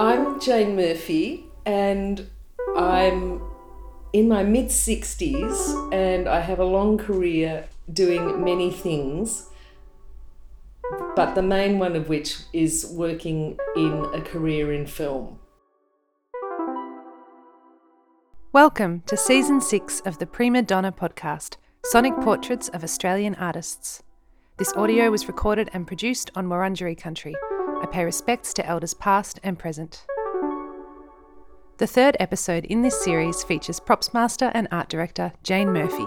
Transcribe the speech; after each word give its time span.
I'm 0.00 0.40
Jane 0.40 0.76
Murphy, 0.76 1.44
and 1.66 2.26
I'm 2.74 3.42
in 4.14 4.28
my 4.28 4.42
mid 4.42 4.68
60s, 4.68 5.92
and 5.92 6.26
I 6.26 6.40
have 6.40 6.58
a 6.58 6.64
long 6.64 6.96
career 6.96 7.68
doing 7.92 8.42
many 8.42 8.70
things, 8.70 9.50
but 11.14 11.34
the 11.34 11.42
main 11.42 11.78
one 11.78 11.96
of 11.96 12.08
which 12.08 12.38
is 12.54 12.90
working 12.96 13.58
in 13.76 14.06
a 14.14 14.22
career 14.22 14.72
in 14.72 14.86
film. 14.86 15.38
Welcome 18.54 19.02
to 19.04 19.18
season 19.18 19.60
six 19.60 20.00
of 20.06 20.16
the 20.16 20.26
Prima 20.26 20.62
Donna 20.62 20.92
podcast, 20.92 21.58
Sonic 21.84 22.16
Portraits 22.22 22.70
of 22.70 22.82
Australian 22.82 23.34
Artists. 23.34 24.02
This 24.56 24.72
audio 24.72 25.10
was 25.10 25.28
recorded 25.28 25.68
and 25.74 25.86
produced 25.86 26.30
on 26.34 26.46
Wurundjeri 26.46 26.96
country. 26.96 27.34
I 27.80 27.86
pay 27.86 28.04
respects 28.04 28.52
to 28.54 28.66
elders 28.66 28.94
past 28.94 29.40
and 29.42 29.58
present. 29.58 30.04
The 31.78 31.86
third 31.86 32.16
episode 32.20 32.66
in 32.66 32.82
this 32.82 33.02
series 33.02 33.42
features 33.42 33.80
props 33.80 34.12
master 34.12 34.50
and 34.52 34.68
art 34.70 34.90
director 34.90 35.32
Jane 35.42 35.72
Murphy. 35.72 36.06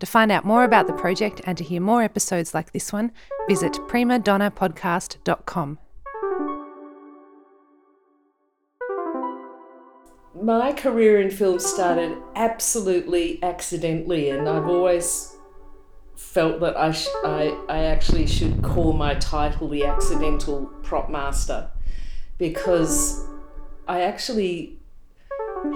To 0.00 0.06
find 0.06 0.32
out 0.32 0.44
more 0.44 0.64
about 0.64 0.88
the 0.88 0.92
project 0.92 1.40
and 1.46 1.56
to 1.56 1.62
hear 1.62 1.80
more 1.80 2.02
episodes 2.02 2.52
like 2.52 2.72
this 2.72 2.92
one, 2.92 3.12
visit 3.48 3.74
primadonnapodcast.com. 3.74 5.78
My 10.34 10.72
career 10.72 11.20
in 11.20 11.30
film 11.30 11.60
started 11.60 12.16
absolutely 12.34 13.40
accidentally, 13.44 14.30
and 14.30 14.48
I've 14.48 14.66
always 14.66 15.36
felt 16.22 16.60
that 16.60 16.76
I, 16.78 16.92
sh- 16.92 17.08
I, 17.24 17.58
I 17.68 17.84
actually 17.84 18.26
should 18.26 18.62
call 18.62 18.92
my 18.92 19.14
title 19.16 19.68
the 19.68 19.84
accidental 19.84 20.66
prop 20.82 21.10
master 21.10 21.68
because 22.38 23.26
I 23.86 24.02
actually 24.02 24.78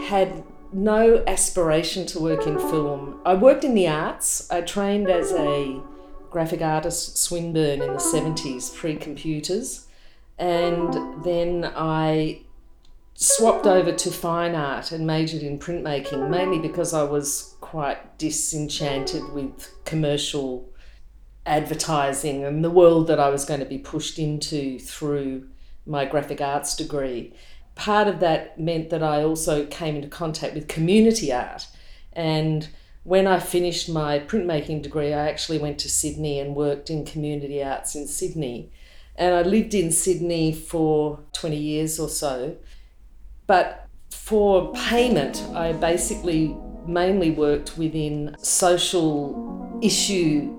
had 0.06 0.44
no 0.72 1.22
aspiration 1.26 2.06
to 2.06 2.20
work 2.20 2.46
in 2.46 2.58
film. 2.58 3.20
I 3.26 3.34
worked 3.34 3.64
in 3.64 3.74
the 3.74 3.88
arts. 3.88 4.50
I 4.50 4.62
trained 4.62 5.10
as 5.10 5.32
a 5.32 5.80
graphic 6.30 6.62
artist 6.62 7.18
Swinburne 7.18 7.82
in 7.82 7.92
the 7.92 7.98
70s, 7.98 8.74
pre 8.74 8.96
computers. 8.96 9.88
And 10.38 11.24
then 11.24 11.70
I 11.76 12.40
swapped 13.16 13.66
over 13.66 13.92
to 13.92 14.10
fine 14.10 14.54
art 14.54 14.92
and 14.92 15.06
majored 15.06 15.42
in 15.42 15.58
printmaking, 15.58 16.28
mainly 16.28 16.58
because 16.58 16.92
I 16.92 17.02
was 17.02 17.56
quite 17.62 18.18
disenchanted 18.18 19.32
with 19.32 19.74
commercial 19.84 20.70
advertising 21.46 22.44
and 22.44 22.62
the 22.62 22.70
world 22.70 23.06
that 23.06 23.18
I 23.18 23.30
was 23.30 23.46
going 23.46 23.60
to 23.60 23.66
be 23.66 23.78
pushed 23.78 24.18
into 24.18 24.78
through 24.78 25.48
my 25.86 26.04
graphic 26.04 26.42
arts 26.42 26.76
degree. 26.76 27.32
Part 27.74 28.06
of 28.06 28.20
that 28.20 28.60
meant 28.60 28.90
that 28.90 29.02
I 29.02 29.22
also 29.22 29.64
came 29.66 29.96
into 29.96 30.08
contact 30.08 30.54
with 30.54 30.68
community 30.68 31.32
art. 31.32 31.68
And 32.12 32.68
when 33.04 33.26
I 33.26 33.38
finished 33.38 33.88
my 33.88 34.18
printmaking 34.18 34.82
degree, 34.82 35.14
I 35.14 35.28
actually 35.28 35.58
went 35.58 35.78
to 35.80 35.88
Sydney 35.88 36.38
and 36.38 36.54
worked 36.54 36.90
in 36.90 37.06
community 37.06 37.62
arts 37.62 37.94
in 37.94 38.08
Sydney. 38.08 38.72
And 39.14 39.34
I 39.34 39.42
lived 39.42 39.72
in 39.72 39.90
Sydney 39.90 40.52
for 40.52 41.20
20 41.32 41.56
years 41.56 41.98
or 41.98 42.08
so 42.08 42.56
but 43.46 43.86
for 44.10 44.72
payment, 44.72 45.42
I 45.54 45.72
basically 45.72 46.56
mainly 46.86 47.30
worked 47.30 47.76
within 47.78 48.36
social 48.38 49.78
issue 49.82 50.52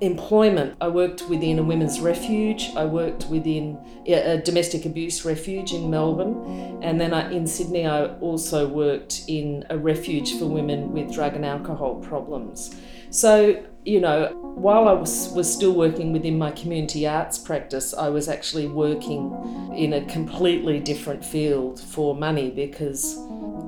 employment. 0.00 0.76
I 0.80 0.88
worked 0.88 1.28
within 1.28 1.58
a 1.58 1.62
women's 1.62 2.00
refuge. 2.00 2.70
I 2.76 2.84
worked 2.84 3.26
within 3.26 3.78
a 4.06 4.38
domestic 4.38 4.84
abuse 4.84 5.24
refuge 5.24 5.72
in 5.72 5.90
Melbourne. 5.90 6.78
And 6.82 7.00
then 7.00 7.14
I, 7.14 7.32
in 7.32 7.46
Sydney, 7.46 7.86
I 7.86 8.06
also 8.18 8.68
worked 8.68 9.22
in 9.28 9.64
a 9.70 9.78
refuge 9.78 10.38
for 10.38 10.46
women 10.46 10.92
with 10.92 11.12
drug 11.12 11.34
and 11.34 11.44
alcohol 11.44 11.96
problems. 11.96 12.74
So 13.14 13.64
you 13.84 14.00
know, 14.00 14.28
while 14.56 14.88
I 14.88 14.92
was, 14.92 15.28
was 15.34 15.52
still 15.52 15.72
working 15.72 16.12
within 16.12 16.36
my 16.36 16.50
community 16.50 17.06
arts 17.06 17.38
practice, 17.38 17.94
I 17.94 18.08
was 18.08 18.28
actually 18.28 18.66
working 18.66 19.72
in 19.76 19.92
a 19.92 20.04
completely 20.06 20.80
different 20.80 21.24
field 21.24 21.78
for 21.78 22.14
money 22.14 22.50
because 22.50 23.14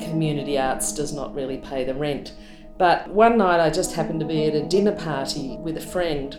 community 0.01 0.59
arts 0.59 0.93
does 0.93 1.13
not 1.13 1.33
really 1.33 1.59
pay 1.59 1.85
the 1.85 1.95
rent. 1.95 2.33
But 2.77 3.09
one 3.09 3.39
night 3.39 3.61
I 3.61 3.71
just 3.71 3.95
happened 3.95 4.21
to 4.21 4.27
be 4.27 4.47
at 4.47 4.55
a 4.55 4.67
dinner 4.67 4.97
party 4.97 5.59
with 5.59 5.77
a 5.77 5.81
friend 5.81 6.37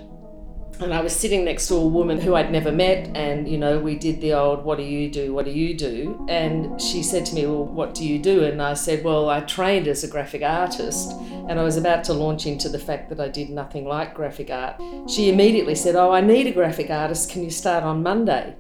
and 0.80 0.94
I 0.94 1.02
was 1.02 1.16
sitting 1.16 1.46
next 1.46 1.68
to 1.70 1.76
a 1.76 1.88
woman 1.88 2.20
who 2.20 2.36
I'd 2.36 2.52
never 2.52 2.72
met, 2.72 3.16
and 3.16 3.48
you 3.50 3.58
know, 3.58 3.80
we 3.80 3.96
did 3.96 4.22
the 4.22 4.34
old, 4.34 4.64
What 4.64 4.78
do 4.78 4.84
you 4.84 5.10
do? 5.10 5.34
What 5.34 5.46
do 5.46 5.52
you 5.52 5.76
do? 5.76 6.26
And 6.30 6.80
she 6.82 7.02
said 7.04 7.26
to 7.28 7.36
me, 7.36 7.46
Well, 7.46 7.66
what 7.66 7.94
do 7.94 8.06
you 8.06 8.20
do? 8.20 8.44
And 8.44 8.62
I 8.62 8.74
said, 8.74 9.04
Well, 9.04 9.30
I 9.30 9.42
trained 9.42 9.88
as 9.88 10.04
a 10.04 10.08
graphic 10.08 10.44
artist, 10.44 11.12
and 11.50 11.60
I 11.60 11.64
was 11.64 11.78
about 11.78 12.04
to 12.06 12.14
launch 12.14 12.46
into 12.46 12.70
the 12.70 12.80
fact 12.80 13.10
that 13.10 13.20
I 13.20 13.28
did 13.28 13.50
nothing 13.50 13.86
like 13.86 14.14
graphic 14.14 14.50
art. 14.50 14.82
She 15.10 15.30
immediately 15.30 15.76
said, 15.76 15.96
Oh, 15.96 16.12
I 16.12 16.22
need 16.22 16.48
a 16.48 16.52
graphic 16.52 16.90
artist. 16.90 17.32
Can 17.32 17.44
you 17.44 17.52
start 17.52 17.84
on 17.84 18.04
Monday? 18.04 18.56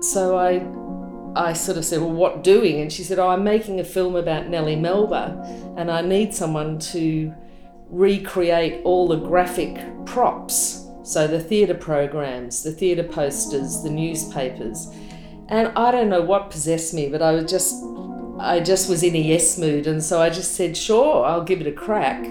So 0.00 0.38
I 0.38 0.64
I 1.36 1.52
sort 1.52 1.78
of 1.78 1.84
said, 1.84 2.00
Well, 2.00 2.12
what 2.12 2.42
doing? 2.42 2.80
And 2.80 2.92
she 2.92 3.02
said, 3.02 3.18
Oh, 3.18 3.28
I'm 3.28 3.44
making 3.44 3.80
a 3.80 3.84
film 3.84 4.16
about 4.16 4.48
Nellie 4.48 4.76
Melba, 4.76 5.74
and 5.76 5.90
I 5.90 6.00
need 6.00 6.34
someone 6.34 6.78
to 6.78 7.34
recreate 7.90 8.80
all 8.84 9.08
the 9.08 9.16
graphic 9.16 9.76
props 10.06 10.69
so 11.02 11.26
the 11.26 11.40
theatre 11.40 11.74
programs, 11.74 12.62
the 12.62 12.72
theatre 12.72 13.04
posters, 13.04 13.82
the 13.82 13.90
newspapers. 13.90 14.88
And 15.48 15.68
I 15.76 15.90
don't 15.90 16.08
know 16.08 16.22
what 16.22 16.50
possessed 16.50 16.94
me, 16.94 17.08
but 17.08 17.22
I 17.22 17.32
was 17.32 17.50
just 17.50 17.82
I 18.38 18.60
just 18.60 18.88
was 18.88 19.02
in 19.02 19.14
a 19.14 19.18
yes 19.18 19.58
mood, 19.58 19.86
and 19.86 20.02
so 20.02 20.20
I 20.20 20.30
just 20.30 20.54
said, 20.54 20.76
"Sure, 20.76 21.24
I'll 21.24 21.44
give 21.44 21.60
it 21.60 21.66
a 21.66 21.72
crack." 21.72 22.24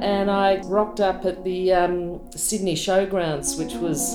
And 0.00 0.30
I 0.30 0.60
rocked 0.64 1.00
up 1.00 1.24
at 1.24 1.44
the 1.44 1.72
um, 1.72 2.20
Sydney 2.32 2.74
Showgrounds, 2.74 3.58
which 3.58 3.72
was 3.74 4.14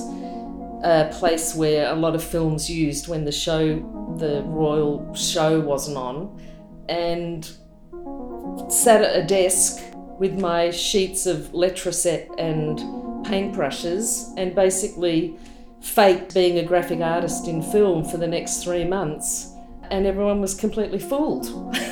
a 0.84 1.10
place 1.12 1.54
where 1.54 1.90
a 1.90 1.96
lot 1.96 2.14
of 2.14 2.22
films 2.22 2.70
used 2.70 3.08
when 3.08 3.24
the 3.24 3.32
show, 3.32 3.74
the 4.18 4.42
royal 4.46 5.12
show, 5.14 5.58
wasn't 5.58 5.96
on, 5.96 6.40
and 6.88 7.50
sat 8.70 9.02
at 9.02 9.16
a 9.16 9.26
desk 9.26 9.82
with 10.18 10.38
my 10.38 10.70
sheets 10.70 11.26
of 11.26 11.50
letraset 11.52 12.28
and 12.38 12.78
paintbrushes 13.24 14.32
and 14.36 14.54
basically 14.54 15.36
faked 15.80 16.32
being 16.34 16.58
a 16.58 16.64
graphic 16.64 17.00
artist 17.00 17.48
in 17.48 17.60
film 17.62 18.04
for 18.04 18.16
the 18.16 18.26
next 18.26 18.62
three 18.62 18.84
months, 18.84 19.52
and 19.90 20.06
everyone 20.06 20.40
was 20.40 20.54
completely 20.54 20.98
fooled. 20.98 21.46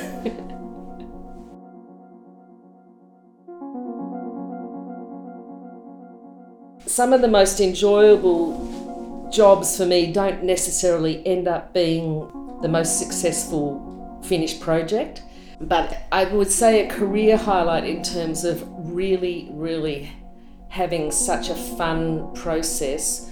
Some 6.85 7.13
of 7.13 7.21
the 7.21 7.27
most 7.27 7.59
enjoyable 7.59 9.29
jobs 9.31 9.77
for 9.77 9.85
me 9.85 10.11
don't 10.11 10.43
necessarily 10.43 11.25
end 11.25 11.47
up 11.47 11.73
being 11.73 12.27
the 12.61 12.67
most 12.67 12.99
successful 12.99 14.19
finished 14.23 14.59
project, 14.59 15.23
but 15.59 16.03
I 16.11 16.25
would 16.25 16.51
say 16.51 16.85
a 16.85 16.89
career 16.89 17.37
highlight 17.37 17.85
in 17.85 18.03
terms 18.03 18.43
of 18.43 18.63
really, 18.91 19.49
really 19.51 20.11
having 20.71 21.11
such 21.11 21.49
a 21.49 21.55
fun 21.55 22.33
process. 22.33 23.29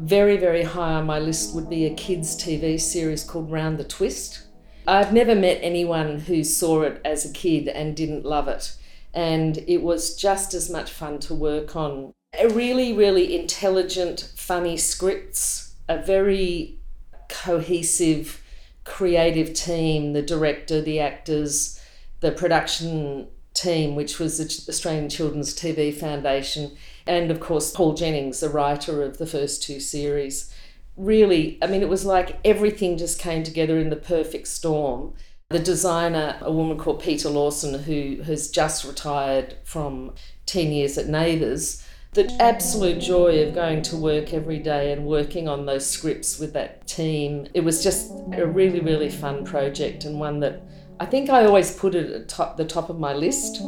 Very, 0.00 0.36
very 0.36 0.64
high 0.64 0.94
on 0.94 1.06
my 1.06 1.20
list 1.20 1.54
would 1.54 1.70
be 1.70 1.86
a 1.86 1.94
kids' 1.94 2.36
TV 2.36 2.80
series 2.80 3.22
called 3.22 3.48
Round 3.48 3.78
the 3.78 3.84
Twist. 3.84 4.42
I've 4.88 5.12
never 5.12 5.36
met 5.36 5.60
anyone 5.62 6.18
who 6.18 6.42
saw 6.42 6.82
it 6.82 7.00
as 7.04 7.24
a 7.24 7.32
kid 7.32 7.68
and 7.68 7.94
didn't 7.94 8.24
love 8.24 8.48
it. 8.48 8.74
And 9.14 9.58
it 9.68 9.82
was 9.82 10.16
just 10.16 10.52
as 10.52 10.68
much 10.68 10.90
fun 10.90 11.20
to 11.20 11.34
work 11.34 11.76
on. 11.76 12.12
A 12.36 12.48
really, 12.48 12.92
really 12.92 13.38
intelligent, 13.38 14.32
funny 14.34 14.76
scripts, 14.76 15.76
a 15.88 16.02
very 16.02 16.80
cohesive, 17.28 18.42
creative 18.82 19.54
team 19.54 20.12
the 20.12 20.22
director, 20.22 20.80
the 20.80 20.98
actors, 20.98 21.80
the 22.18 22.32
production 22.32 23.28
team, 23.54 23.94
which 23.94 24.18
was 24.18 24.38
the 24.38 24.70
Australian 24.70 25.08
Children's 25.08 25.54
TV 25.54 25.94
Foundation, 25.94 26.76
and 27.06 27.30
of 27.30 27.40
course 27.40 27.70
Paul 27.70 27.94
Jennings, 27.94 28.40
the 28.40 28.48
writer 28.48 29.02
of 29.02 29.18
the 29.18 29.26
first 29.26 29.62
two 29.62 29.80
series. 29.80 30.52
Really, 30.96 31.58
I 31.62 31.66
mean, 31.66 31.82
it 31.82 31.88
was 31.88 32.04
like 32.04 32.38
everything 32.44 32.98
just 32.98 33.18
came 33.18 33.42
together 33.42 33.78
in 33.78 33.90
the 33.90 33.96
perfect 33.96 34.48
storm. 34.48 35.14
The 35.50 35.58
designer, 35.58 36.38
a 36.40 36.52
woman 36.52 36.78
called 36.78 37.02
Peter 37.02 37.28
Lawson, 37.28 37.82
who 37.82 38.22
has 38.22 38.50
just 38.50 38.84
retired 38.84 39.56
from 39.64 40.14
10 40.46 40.70
years 40.70 40.96
at 40.96 41.08
Neighbours, 41.08 41.84
the 42.12 42.30
absolute 42.40 43.00
joy 43.00 43.42
of 43.42 43.54
going 43.54 43.80
to 43.82 43.96
work 43.96 44.34
every 44.34 44.58
day 44.58 44.92
and 44.92 45.06
working 45.06 45.48
on 45.48 45.64
those 45.64 45.88
scripts 45.88 46.38
with 46.38 46.52
that 46.52 46.86
team. 46.86 47.48
It 47.54 47.64
was 47.64 47.82
just 47.82 48.10
a 48.34 48.46
really, 48.46 48.80
really 48.80 49.08
fun 49.08 49.44
project 49.44 50.04
and 50.04 50.20
one 50.20 50.40
that 50.40 50.62
I 51.02 51.04
think 51.04 51.30
I 51.30 51.44
always 51.44 51.74
put 51.74 51.96
it 51.96 52.12
at 52.12 52.28
top, 52.28 52.56
the 52.56 52.64
top 52.64 52.88
of 52.88 52.96
my 52.96 53.12
list. 53.12 53.60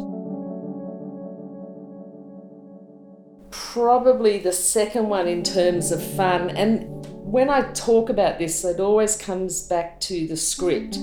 Probably 3.50 4.38
the 4.38 4.52
second 4.52 5.08
one 5.08 5.26
in 5.26 5.42
terms 5.42 5.90
of 5.90 6.00
fun, 6.00 6.50
and 6.50 7.04
when 7.24 7.50
I 7.50 7.62
talk 7.72 8.08
about 8.08 8.38
this, 8.38 8.64
it 8.64 8.78
always 8.78 9.16
comes 9.16 9.66
back 9.66 9.98
to 10.02 10.28
the 10.28 10.36
script. 10.36 10.96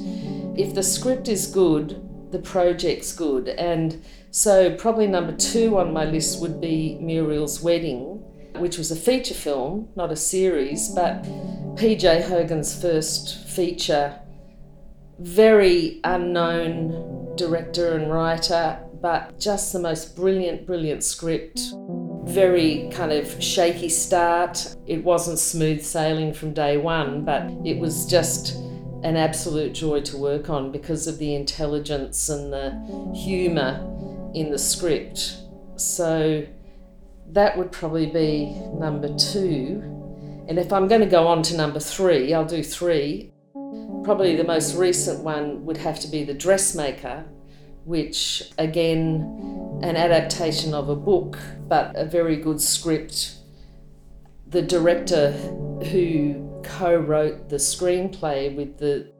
If 0.55 0.73
the 0.73 0.83
script 0.83 1.27
is 1.27 1.47
good, 1.47 2.01
the 2.31 2.39
project's 2.39 3.11
good. 3.11 3.49
And 3.49 4.01
so, 4.29 4.73
probably 4.77 5.07
number 5.07 5.35
two 5.35 5.77
on 5.77 5.91
my 5.91 6.05
list 6.05 6.39
would 6.39 6.61
be 6.61 6.97
Muriel's 7.01 7.61
Wedding, 7.61 8.23
which 8.55 8.77
was 8.77 8.89
a 8.89 8.95
feature 8.95 9.33
film, 9.33 9.89
not 9.97 10.13
a 10.13 10.15
series, 10.15 10.87
but 10.95 11.23
PJ 11.75 12.21
Hogan's 12.29 12.81
first 12.81 13.49
feature. 13.49 14.21
Very 15.21 15.99
unknown 16.03 17.35
director 17.35 17.95
and 17.95 18.11
writer, 18.11 18.79
but 19.01 19.39
just 19.39 19.71
the 19.71 19.79
most 19.79 20.15
brilliant, 20.15 20.65
brilliant 20.65 21.03
script. 21.03 21.61
Very 22.23 22.89
kind 22.91 23.11
of 23.11 23.41
shaky 23.41 23.89
start. 23.89 24.75
It 24.87 25.03
wasn't 25.03 25.37
smooth 25.37 25.83
sailing 25.83 26.33
from 26.33 26.53
day 26.53 26.77
one, 26.77 27.23
but 27.23 27.43
it 27.63 27.77
was 27.77 28.07
just 28.07 28.55
an 29.03 29.15
absolute 29.15 29.73
joy 29.73 30.01
to 30.01 30.17
work 30.17 30.49
on 30.49 30.71
because 30.71 31.07
of 31.07 31.17
the 31.19 31.35
intelligence 31.35 32.29
and 32.29 32.51
the 32.51 32.71
humour 33.15 33.87
in 34.33 34.49
the 34.51 34.59
script. 34.59 35.37
So 35.75 36.45
that 37.31 37.57
would 37.57 37.71
probably 37.71 38.07
be 38.07 38.55
number 38.73 39.15
two. 39.17 39.83
And 40.47 40.59
if 40.59 40.73
I'm 40.73 40.87
going 40.87 41.01
to 41.01 41.07
go 41.07 41.27
on 41.27 41.43
to 41.43 41.55
number 41.55 41.79
three, 41.79 42.33
I'll 42.33 42.45
do 42.45 42.63
three. 42.63 43.30
Probably 44.03 44.35
the 44.35 44.43
most 44.43 44.75
recent 44.75 45.23
one 45.23 45.65
would 45.65 45.77
have 45.77 45.99
to 46.01 46.07
be 46.07 46.23
The 46.23 46.33
Dressmaker, 46.33 47.25
which 47.85 48.51
again, 48.57 49.79
an 49.81 49.95
adaptation 49.95 50.73
of 50.73 50.89
a 50.89 50.95
book, 50.95 51.37
but 51.67 51.95
a 51.95 52.05
very 52.05 52.35
good 52.35 52.59
script. 52.61 53.35
The 54.47 54.61
director 54.61 55.31
who 55.91 56.61
co-wrote 56.63 57.49
the 57.49 57.57
screenplay 57.57 58.55
with 58.55 58.77
the 58.77 59.11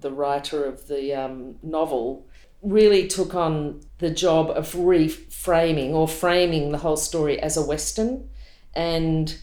the 0.00 0.12
writer 0.12 0.64
of 0.64 0.86
the 0.86 1.12
um, 1.12 1.56
novel 1.62 2.24
really 2.62 3.08
took 3.08 3.34
on 3.34 3.80
the 3.98 4.10
job 4.10 4.50
of 4.50 4.72
reframing 4.74 5.90
or 5.90 6.06
framing 6.06 6.70
the 6.70 6.78
whole 6.78 6.96
story 6.96 7.40
as 7.40 7.56
a 7.56 7.62
western 7.64 8.28
and 8.74 9.38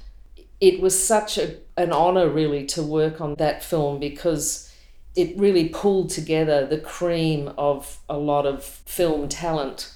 it 0.62 0.80
was 0.82 1.02
such 1.02 1.38
a, 1.38 1.58
an 1.78 1.92
honor 1.92 2.30
really 2.30 2.66
to 2.66 2.84
work 2.84 3.20
on 3.20 3.36
that 3.36 3.64
film 3.64 4.00
because 4.00 4.72
it 5.16 5.38
really 5.38 5.70
pulled 5.70 6.10
together 6.10 6.66
the 6.66 6.78
cream 6.78 7.52
of 7.58 8.00
a 8.10 8.18
lot 8.18 8.46
of 8.46 8.64
film 8.64 9.30
talent 9.30 9.94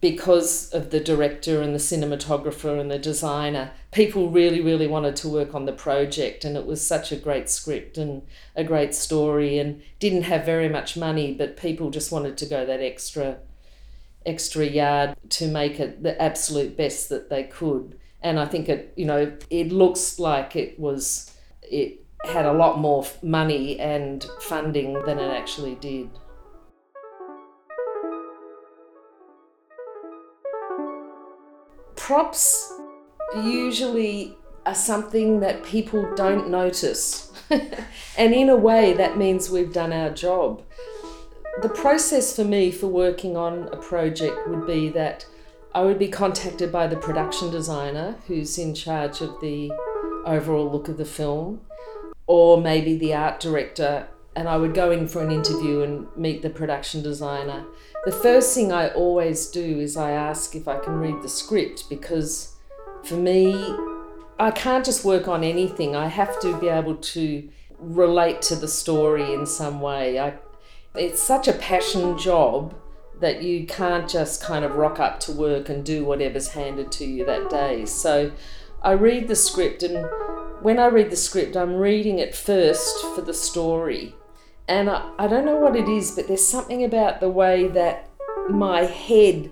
because 0.00 0.70
of 0.72 0.90
the 0.90 1.00
director 1.00 1.62
and 1.62 1.74
the 1.74 1.78
cinematographer 1.78 2.78
and 2.78 2.90
the 2.90 2.98
designer. 2.98 3.72
People 3.92 4.30
really, 4.30 4.60
really 4.60 4.86
wanted 4.86 5.16
to 5.16 5.28
work 5.28 5.54
on 5.54 5.64
the 5.64 5.72
project, 5.72 6.44
and 6.44 6.56
it 6.56 6.66
was 6.66 6.86
such 6.86 7.10
a 7.10 7.16
great 7.16 7.48
script 7.48 7.96
and 7.96 8.22
a 8.54 8.62
great 8.62 8.94
story, 8.94 9.58
and 9.58 9.82
didn't 9.98 10.22
have 10.22 10.44
very 10.44 10.68
much 10.68 10.96
money, 10.96 11.34
but 11.34 11.56
people 11.56 11.90
just 11.90 12.12
wanted 12.12 12.36
to 12.36 12.46
go 12.46 12.66
that 12.66 12.80
extra, 12.80 13.38
extra 14.24 14.66
yard 14.66 15.16
to 15.30 15.48
make 15.48 15.80
it 15.80 16.02
the 16.02 16.20
absolute 16.20 16.76
best 16.76 17.08
that 17.08 17.30
they 17.30 17.44
could. 17.44 17.98
And 18.22 18.40
I 18.40 18.46
think 18.46 18.68
it, 18.68 18.92
you 18.96 19.06
know, 19.06 19.32
it 19.50 19.70
looks 19.70 20.18
like 20.18 20.56
it 20.56 20.78
was, 20.78 21.32
it 21.62 22.04
had 22.24 22.46
a 22.46 22.52
lot 22.52 22.78
more 22.78 23.06
money 23.22 23.78
and 23.78 24.26
funding 24.40 24.94
than 25.04 25.18
it 25.18 25.30
actually 25.30 25.76
did. 25.76 26.10
props 32.06 32.72
usually 33.42 34.36
are 34.64 34.76
something 34.76 35.40
that 35.40 35.64
people 35.64 36.08
don't 36.14 36.48
notice. 36.48 37.32
and 37.50 38.32
in 38.32 38.48
a 38.48 38.54
way, 38.54 38.92
that 38.92 39.18
means 39.18 39.50
we've 39.50 39.72
done 39.72 39.92
our 39.92 40.10
job. 40.10 40.62
The 41.62 41.68
process 41.68 42.36
for 42.36 42.44
me 42.44 42.70
for 42.70 42.86
working 42.86 43.36
on 43.36 43.68
a 43.72 43.76
project 43.76 44.36
would 44.46 44.68
be 44.68 44.88
that 44.90 45.26
I 45.76 45.82
would 45.82 45.98
be 45.98 46.08
contacted 46.08 46.72
by 46.72 46.86
the 46.86 46.96
production 46.96 47.50
designer 47.50 48.16
who's 48.26 48.58
in 48.58 48.74
charge 48.74 49.20
of 49.20 49.40
the 49.40 49.70
overall 50.24 50.70
look 50.70 50.88
of 50.88 50.96
the 50.96 51.04
film, 51.04 51.60
or 52.26 52.60
maybe 52.60 52.96
the 52.96 53.14
art 53.14 53.38
director, 53.38 54.08
and 54.34 54.48
I 54.48 54.56
would 54.56 54.74
go 54.74 54.90
in 54.90 55.06
for 55.06 55.22
an 55.22 55.30
interview 55.30 55.82
and 55.82 56.06
meet 56.16 56.42
the 56.42 56.50
production 56.50 57.02
designer 57.02 57.64
the 58.06 58.12
first 58.12 58.54
thing 58.54 58.72
I 58.72 58.90
always 58.90 59.48
do 59.48 59.80
is 59.80 59.96
I 59.96 60.12
ask 60.12 60.54
if 60.54 60.68
I 60.68 60.78
can 60.78 60.94
read 60.94 61.22
the 61.22 61.28
script 61.28 61.90
because 61.90 62.54
for 63.02 63.16
me, 63.16 63.52
I 64.38 64.52
can't 64.52 64.84
just 64.84 65.04
work 65.04 65.26
on 65.26 65.42
anything. 65.42 65.96
I 65.96 66.06
have 66.06 66.38
to 66.42 66.56
be 66.60 66.68
able 66.68 66.94
to 66.94 67.48
relate 67.80 68.42
to 68.42 68.54
the 68.54 68.68
story 68.68 69.34
in 69.34 69.44
some 69.44 69.80
way. 69.80 70.20
I, 70.20 70.34
it's 70.94 71.20
such 71.20 71.48
a 71.48 71.52
passion 71.52 72.16
job 72.16 72.74
that 73.20 73.42
you 73.42 73.66
can't 73.66 74.08
just 74.08 74.42
kind 74.42 74.64
of 74.64 74.76
rock 74.76 75.00
up 75.00 75.20
to 75.20 75.32
work 75.32 75.68
and 75.68 75.84
do 75.84 76.04
whatever's 76.04 76.48
handed 76.48 76.92
to 76.92 77.04
you 77.04 77.24
that 77.24 77.48
day. 77.48 77.86
So 77.86 78.32
I 78.82 78.92
read 78.92 79.28
the 79.28 79.36
script, 79.36 79.82
and 79.82 80.06
when 80.60 80.78
I 80.78 80.86
read 80.86 81.10
the 81.10 81.16
script, 81.16 81.56
I'm 81.56 81.74
reading 81.74 82.18
it 82.18 82.34
first 82.34 83.04
for 83.14 83.22
the 83.22 83.34
story. 83.34 84.14
And 84.68 84.90
I, 84.90 85.10
I 85.18 85.26
don't 85.28 85.46
know 85.46 85.56
what 85.56 85.76
it 85.76 85.88
is, 85.88 86.10
but 86.12 86.28
there's 86.28 86.46
something 86.46 86.84
about 86.84 87.20
the 87.20 87.30
way 87.30 87.68
that 87.68 88.08
my 88.48 88.82
head, 88.82 89.50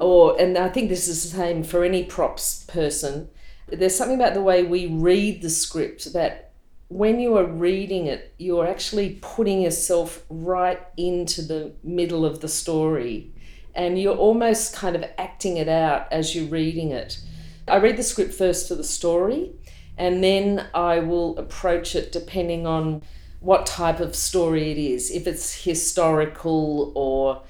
or, 0.00 0.40
and 0.40 0.56
I 0.56 0.68
think 0.68 0.88
this 0.88 1.06
is 1.06 1.22
the 1.22 1.36
same 1.36 1.62
for 1.62 1.84
any 1.84 2.04
props 2.04 2.64
person, 2.64 3.28
there's 3.66 3.96
something 3.96 4.16
about 4.16 4.34
the 4.34 4.42
way 4.42 4.62
we 4.62 4.86
read 4.86 5.42
the 5.42 5.50
script 5.50 6.12
that 6.12 6.52
when 6.88 7.18
you 7.18 7.36
are 7.36 7.46
reading 7.46 8.06
it, 8.06 8.34
you're 8.38 8.66
actually 8.66 9.18
putting 9.22 9.62
yourself 9.62 10.24
right 10.28 10.80
into 10.96 11.42
the 11.42 11.72
middle 11.82 12.24
of 12.24 12.40
the 12.40 12.48
story 12.48 13.32
and 13.74 13.98
you're 14.00 14.16
almost 14.16 14.74
kind 14.74 14.94
of 14.94 15.04
acting 15.18 15.56
it 15.56 15.68
out 15.68 16.06
as 16.12 16.34
you're 16.34 16.46
reading 16.46 16.90
it. 16.90 17.18
I 17.66 17.76
read 17.76 17.96
the 17.96 18.02
script 18.02 18.34
first 18.34 18.68
for 18.68 18.74
the 18.74 18.84
story 18.84 19.52
and 19.96 20.22
then 20.22 20.66
I 20.74 21.00
will 21.00 21.36
approach 21.38 21.94
it 21.94 22.12
depending 22.12 22.66
on 22.66 23.02
what 23.40 23.66
type 23.66 24.00
of 24.00 24.14
story 24.14 24.70
it 24.70 24.78
is. 24.78 25.10
If 25.10 25.26
it's 25.26 25.64
historical 25.64 26.92
or 26.94 27.42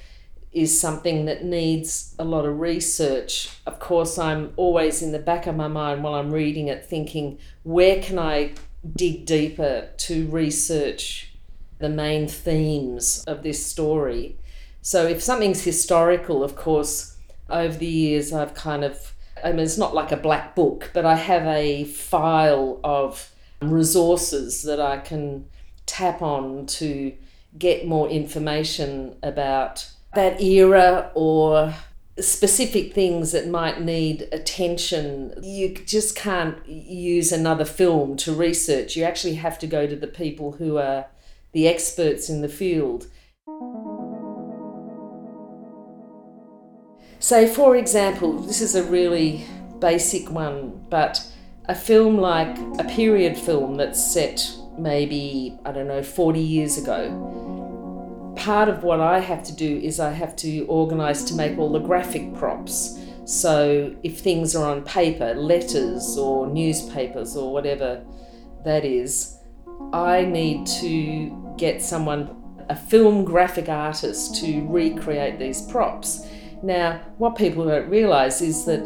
is 0.52 0.80
something 0.80 1.24
that 1.24 1.44
needs 1.44 2.14
a 2.18 2.24
lot 2.24 2.46
of 2.46 2.60
research, 2.60 3.50
of 3.66 3.80
course, 3.80 4.18
I'm 4.18 4.52
always 4.56 5.02
in 5.02 5.12
the 5.12 5.18
back 5.18 5.46
of 5.46 5.56
my 5.56 5.68
mind 5.68 6.02
while 6.02 6.14
I'm 6.14 6.30
reading 6.30 6.68
it 6.68 6.86
thinking, 6.86 7.38
where 7.64 8.00
can 8.00 8.18
I 8.18 8.52
dig 8.96 9.26
deeper 9.26 9.88
to 9.96 10.26
research 10.28 11.32
the 11.78 11.88
main 11.88 12.28
themes 12.28 13.24
of 13.26 13.42
this 13.42 13.64
story? 13.64 14.36
So, 14.82 15.06
if 15.06 15.22
something's 15.22 15.64
historical, 15.64 16.44
of 16.44 16.56
course, 16.56 17.16
over 17.48 17.76
the 17.76 17.86
years 17.86 18.32
I've 18.32 18.54
kind 18.54 18.84
of, 18.84 19.14
I 19.42 19.50
mean, 19.50 19.60
it's 19.60 19.78
not 19.78 19.94
like 19.94 20.12
a 20.12 20.16
black 20.16 20.54
book, 20.54 20.90
but 20.92 21.04
I 21.04 21.14
have 21.14 21.46
a 21.46 21.84
file 21.84 22.80
of 22.84 23.30
resources 23.60 24.62
that 24.62 24.80
I 24.80 24.98
can 24.98 25.46
tap 25.86 26.22
on 26.22 26.66
to 26.66 27.12
get 27.58 27.86
more 27.86 28.08
information 28.08 29.16
about 29.22 29.88
that 30.14 30.40
era 30.40 31.10
or 31.14 31.74
specific 32.20 32.94
things 32.94 33.32
that 33.32 33.48
might 33.48 33.80
need 33.80 34.28
attention. 34.30 35.34
You 35.42 35.74
just 35.74 36.14
can't 36.16 36.56
use 36.68 37.32
another 37.32 37.64
film 37.64 38.16
to 38.18 38.32
research. 38.32 38.96
You 38.96 39.04
actually 39.04 39.34
have 39.34 39.58
to 39.60 39.66
go 39.66 39.86
to 39.86 39.96
the 39.96 40.06
people 40.06 40.52
who 40.52 40.78
are 40.78 41.06
the 41.52 41.66
experts 41.66 42.28
in 42.28 42.40
the 42.40 42.48
field. 42.48 43.06
Say, 47.18 47.46
for 47.46 47.74
example, 47.76 48.38
this 48.40 48.60
is 48.60 48.74
a 48.74 48.84
really 48.84 49.46
basic 49.80 50.30
one, 50.30 50.84
but 50.90 51.26
a 51.66 51.74
film 51.74 52.18
like 52.18 52.56
a 52.78 52.84
period 52.84 53.36
film 53.36 53.76
that's 53.76 54.12
set 54.12 54.54
maybe, 54.78 55.58
I 55.64 55.72
don't 55.72 55.88
know, 55.88 56.02
40 56.02 56.40
years 56.40 56.76
ago, 56.76 57.08
part 58.36 58.68
of 58.68 58.82
what 58.82 59.00
I 59.00 59.20
have 59.20 59.42
to 59.44 59.52
do 59.54 59.78
is 59.78 60.00
I 60.00 60.10
have 60.10 60.36
to 60.36 60.64
organise 60.66 61.24
to 61.24 61.34
make 61.34 61.58
all 61.58 61.72
the 61.72 61.78
graphic 61.78 62.34
props. 62.34 62.98
So 63.24 63.94
if 64.02 64.20
things 64.20 64.54
are 64.54 64.70
on 64.70 64.84
paper, 64.84 65.34
letters 65.34 66.16
or 66.18 66.46
newspapers 66.46 67.36
or 67.36 67.52
whatever 67.52 68.04
that 68.64 68.84
is, 68.84 69.38
I 69.92 70.24
need 70.24 70.66
to 70.80 71.54
get 71.56 71.82
someone, 71.82 72.36
a 72.68 72.76
film 72.76 73.24
graphic 73.24 73.68
artist, 73.68 74.36
to 74.42 74.66
recreate 74.68 75.38
these 75.38 75.62
props. 75.62 76.26
Now, 76.62 77.00
what 77.18 77.36
people 77.36 77.66
don't 77.66 77.88
realise 77.90 78.40
is 78.40 78.64
that, 78.64 78.84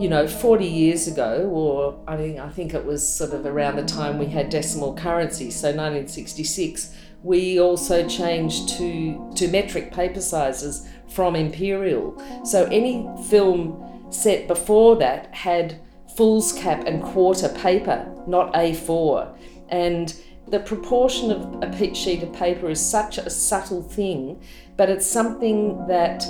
you 0.00 0.08
know, 0.08 0.28
40 0.28 0.64
years 0.64 1.08
ago, 1.08 1.48
or 1.52 2.00
I 2.06 2.16
think, 2.16 2.38
I 2.38 2.48
think 2.48 2.74
it 2.74 2.84
was 2.84 3.06
sort 3.06 3.32
of 3.32 3.44
around 3.44 3.76
the 3.76 3.84
time 3.84 4.18
we 4.18 4.26
had 4.26 4.50
decimal 4.50 4.94
currency, 4.94 5.50
so 5.50 5.68
1966, 5.68 6.94
we 7.22 7.60
also 7.60 8.06
changed 8.08 8.68
to, 8.70 9.32
to 9.34 9.48
metric 9.48 9.92
paper 9.92 10.20
sizes 10.20 10.88
from 11.08 11.34
imperial. 11.34 12.20
So 12.44 12.64
any 12.66 13.08
film 13.28 14.06
set 14.10 14.46
before 14.46 14.96
that 14.96 15.34
had 15.34 15.80
foolscap 16.16 16.86
and 16.86 17.02
quarter 17.02 17.48
paper, 17.48 18.12
not 18.26 18.52
A4. 18.54 19.36
And 19.68 20.14
the 20.48 20.60
proportion 20.60 21.30
of 21.30 21.62
a 21.62 21.94
sheet 21.94 22.22
of 22.22 22.32
paper 22.32 22.70
is 22.70 22.84
such 22.84 23.18
a 23.18 23.30
subtle 23.30 23.82
thing, 23.82 24.40
but 24.76 24.88
it's 24.88 25.06
something 25.06 25.86
that 25.88 26.24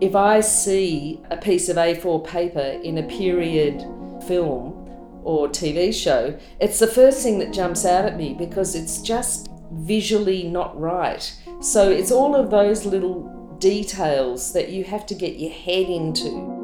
if 0.00 0.14
I 0.14 0.40
see 0.40 1.20
a 1.30 1.36
piece 1.36 1.68
of 1.68 1.76
A4 1.76 2.26
paper 2.26 2.80
in 2.82 2.98
a 2.98 3.02
period 3.04 3.80
film 4.26 4.78
or 5.24 5.48
TV 5.48 5.94
show, 5.94 6.36
it's 6.60 6.78
the 6.78 6.86
first 6.86 7.22
thing 7.22 7.38
that 7.38 7.52
jumps 7.52 7.84
out 7.84 8.04
at 8.04 8.16
me 8.16 8.34
because 8.34 8.74
it's 8.74 9.00
just 9.00 9.48
visually 9.72 10.44
not 10.44 10.78
right. 10.78 11.34
So 11.60 11.90
it's 11.90 12.10
all 12.10 12.34
of 12.34 12.50
those 12.50 12.84
little 12.84 13.56
details 13.58 14.52
that 14.52 14.70
you 14.70 14.84
have 14.84 15.06
to 15.06 15.14
get 15.14 15.36
your 15.36 15.52
head 15.52 15.88
into. 15.88 16.60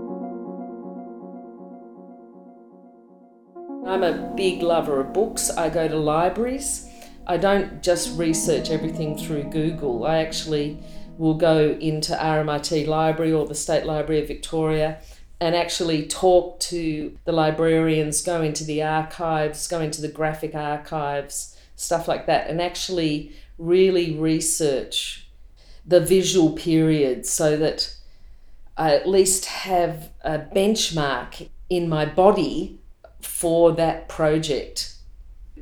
I'm 3.86 4.02
a 4.02 4.32
big 4.36 4.62
lover 4.62 5.00
of 5.00 5.12
books. 5.12 5.50
I 5.50 5.70
go 5.70 5.88
to 5.88 5.96
libraries. 5.96 6.88
I 7.26 7.36
don't 7.36 7.82
just 7.82 8.18
research 8.18 8.70
everything 8.70 9.16
through 9.16 9.44
Google. 9.44 10.06
I 10.06 10.18
actually 10.18 10.78
will 11.16 11.34
go 11.34 11.76
into 11.80 12.12
RMIT 12.12 12.86
Library 12.86 13.32
or 13.32 13.46
the 13.46 13.54
State 13.54 13.84
Library 13.84 14.22
of 14.22 14.28
Victoria 14.28 15.00
and 15.40 15.54
actually 15.54 16.06
talk 16.06 16.58
to 16.60 17.16
the 17.24 17.32
librarians, 17.32 18.22
go 18.22 18.42
into 18.42 18.64
the 18.64 18.82
archives, 18.82 19.68
go 19.68 19.80
into 19.80 20.02
the 20.02 20.08
graphic 20.08 20.54
archives, 20.54 21.56
stuff 21.78 22.08
like 22.08 22.26
that, 22.26 22.50
and 22.50 22.60
actually 22.60 23.32
really 23.56 24.16
research 24.16 25.28
the 25.86 26.00
visual 26.00 26.50
period 26.52 27.24
so 27.24 27.56
that 27.56 27.94
I 28.76 28.94
at 28.94 29.08
least 29.08 29.46
have 29.46 30.10
a 30.22 30.38
benchmark 30.38 31.48
in 31.70 31.88
my 31.88 32.04
body 32.04 32.78
for 33.20 33.72
that 33.72 34.08
project 34.08 34.94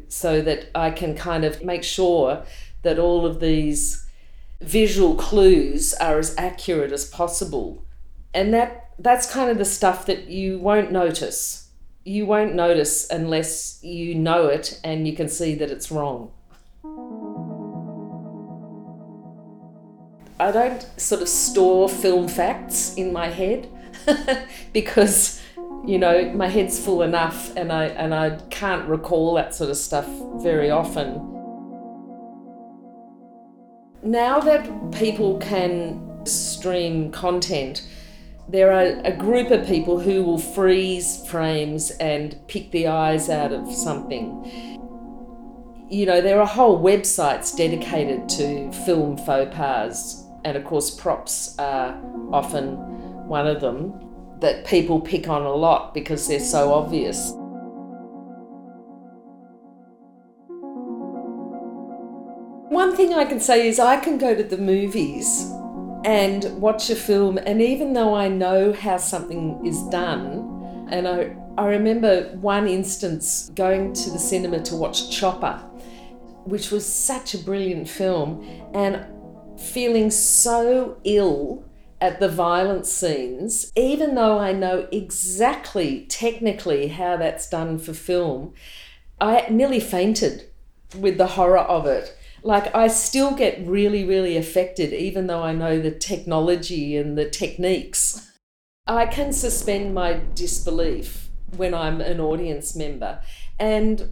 so 0.09 0.41
that 0.43 0.71
I 0.75 0.91
can 0.91 1.15
kind 1.15 1.45
of 1.45 1.63
make 1.63 1.85
sure 1.85 2.45
that 2.83 2.99
all 2.99 3.25
of 3.27 3.41
these 3.41 4.07
visual 4.61 5.15
clues 5.15 5.93
are 5.95 6.19
as 6.19 6.35
accurate 6.39 6.93
as 6.93 7.09
possible. 7.09 7.85
And 8.33 8.53
that 8.55 8.91
that's 8.99 9.31
kind 9.31 9.51
of 9.51 9.59
the 9.59 9.65
stuff 9.65 10.07
that 10.07 10.29
you 10.29 10.59
won't 10.59 10.91
notice. 10.91 11.66
You 12.07 12.25
won't 12.25 12.55
notice 12.55 13.11
unless 13.11 13.83
you 13.83 14.15
know 14.15 14.47
it 14.47 14.81
and 14.85 15.09
you 15.09 15.17
can 15.17 15.29
see 15.29 15.57
that 15.57 15.73
it's 15.73 15.91
wrong. 15.91 16.31
I 20.39 20.53
don't 20.53 20.87
sort 21.01 21.21
of 21.21 21.29
store 21.29 21.89
film 21.89 22.29
facts 22.29 22.95
in 22.95 23.13
my 23.13 23.27
head 23.27 23.69
because 24.73 25.43
you 25.85 25.99
know 25.99 26.31
my 26.33 26.47
head's 26.47 26.79
full 26.79 27.03
enough 27.03 27.57
and 27.57 27.73
I 27.73 27.87
and 27.87 28.15
I 28.15 28.39
can't 28.51 28.89
recall 28.89 29.35
that 29.35 29.53
sort 29.53 29.71
of 29.71 29.77
stuff 29.77 30.07
very 30.37 30.71
often. 30.71 31.15
Now 34.05 34.39
that 34.39 34.93
people 34.93 35.39
can 35.39 36.25
stream 36.25 37.11
content, 37.11 37.83
there 38.49 38.73
are 38.73 39.01
a 39.05 39.13
group 39.13 39.51
of 39.51 39.67
people 39.67 39.99
who 39.99 40.23
will 40.23 40.39
freeze 40.39 41.27
frames 41.27 41.91
and 41.93 42.39
pick 42.47 42.71
the 42.71 42.87
eyes 42.87 43.29
out 43.29 43.53
of 43.53 43.73
something. 43.73 44.45
You 45.91 46.07
know, 46.07 46.21
there 46.21 46.41
are 46.41 46.47
whole 46.47 46.81
websites 46.81 47.57
dedicated 47.57 48.29
to 48.31 48.71
film 48.85 49.19
faux 49.19 49.55
pas, 49.55 50.25
and 50.45 50.57
of 50.57 50.65
course, 50.65 50.91
props 50.91 51.59
are 51.59 52.01
often 52.33 52.77
one 53.27 53.49
of 53.49 53.61
them 53.61 54.39
that 54.41 54.65
people 54.65 55.01
pick 55.01 55.29
on 55.29 55.43
a 55.43 55.53
lot 55.53 55.93
because 55.93 56.29
they're 56.29 56.39
so 56.39 56.73
obvious. 56.73 57.33
One 62.69 62.95
thing 62.95 63.13
I 63.13 63.25
can 63.25 63.41
say 63.41 63.67
is 63.67 63.81
I 63.81 63.97
can 63.97 64.19
go 64.19 64.37
to 64.37 64.45
the 64.45 64.59
movies 64.59 65.51
and 66.07 66.45
watch 66.61 66.89
a 66.89 66.95
film, 66.95 67.37
and 67.37 67.61
even 67.61 67.93
though 67.93 68.15
I 68.15 68.29
know 68.29 68.73
how 68.73 68.97
something 68.97 69.67
is 69.67 69.83
done, 69.89 70.87
and 70.89 71.07
I, 71.09 71.37
I 71.59 71.67
remember 71.67 72.29
one 72.37 72.69
instance 72.69 73.51
going 73.57 73.93
to 73.93 74.11
the 74.11 74.19
cinema 74.19 74.63
to 74.63 74.77
watch 74.77 75.11
Chopper, 75.11 75.59
which 76.45 76.71
was 76.71 76.87
such 76.87 77.35
a 77.35 77.39
brilliant 77.39 77.89
film, 77.89 78.49
and 78.73 79.05
feeling 79.61 80.13
so 80.13 80.97
ill 81.03 81.65
at 82.01 82.21
the 82.21 82.29
violent 82.29 82.87
scenes, 82.87 83.73
even 83.75 84.15
though 84.15 84.39
I 84.39 84.53
know 84.53 84.87
exactly 84.93 86.07
technically 86.09 86.87
how 86.87 87.17
that's 87.17 87.51
done 87.51 87.79
for 87.81 87.95
film, 87.95 88.55
I 89.21 89.49
nearly 89.51 89.81
fainted 89.81 90.51
with 90.97 91.19
the 91.19 91.27
horror 91.27 91.59
of 91.59 91.85
it 91.87 92.17
like 92.47 92.73
I 92.77 92.87
still 92.87 93.33
get 93.33 93.67
really, 93.67 94.05
really 94.05 94.37
affected, 94.37 94.93
even 94.93 95.27
though 95.27 95.43
I 95.43 95.53
know 95.53 95.81
the 95.81 95.91
technology 95.91 96.97
and 96.97 97.19
the 97.19 97.29
techniques. 97.29 98.31
I 98.87 99.07
can 99.07 99.33
suspend 99.33 99.95
my 99.95 100.21
disbelief 100.35 101.29
when 101.57 101.75
I'm 101.75 102.01
an 102.01 102.21
audience 102.21 102.77
member. 102.77 103.21
And 103.59 104.11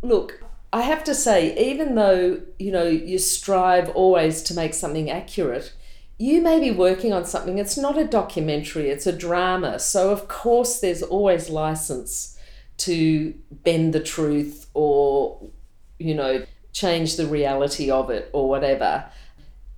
look, 0.00 0.42
I 0.72 0.82
have 0.82 1.04
to 1.04 1.14
say, 1.14 1.70
even 1.70 1.96
though, 1.96 2.40
you 2.58 2.72
know, 2.72 2.86
you 2.86 3.18
strive 3.18 3.90
always 3.90 4.42
to 4.44 4.54
make 4.54 4.72
something 4.72 5.10
accurate, 5.10 5.74
you 6.16 6.40
may 6.40 6.60
be 6.60 6.70
working 6.70 7.12
on 7.12 7.26
something, 7.26 7.58
it's 7.58 7.76
not 7.76 7.98
a 7.98 8.06
documentary, 8.06 8.88
it's 8.88 9.06
a 9.06 9.12
drama. 9.12 9.78
So, 9.78 10.10
of 10.10 10.28
course, 10.28 10.80
there's 10.80 11.02
always 11.02 11.50
license 11.50 12.38
to 12.78 13.34
bend 13.50 13.92
the 13.92 14.00
truth 14.00 14.70
or, 14.72 15.50
you 15.98 16.14
know, 16.14 16.46
change 16.72 17.16
the 17.16 17.26
reality 17.26 17.90
of 17.90 18.10
it 18.10 18.30
or 18.32 18.48
whatever. 18.48 19.04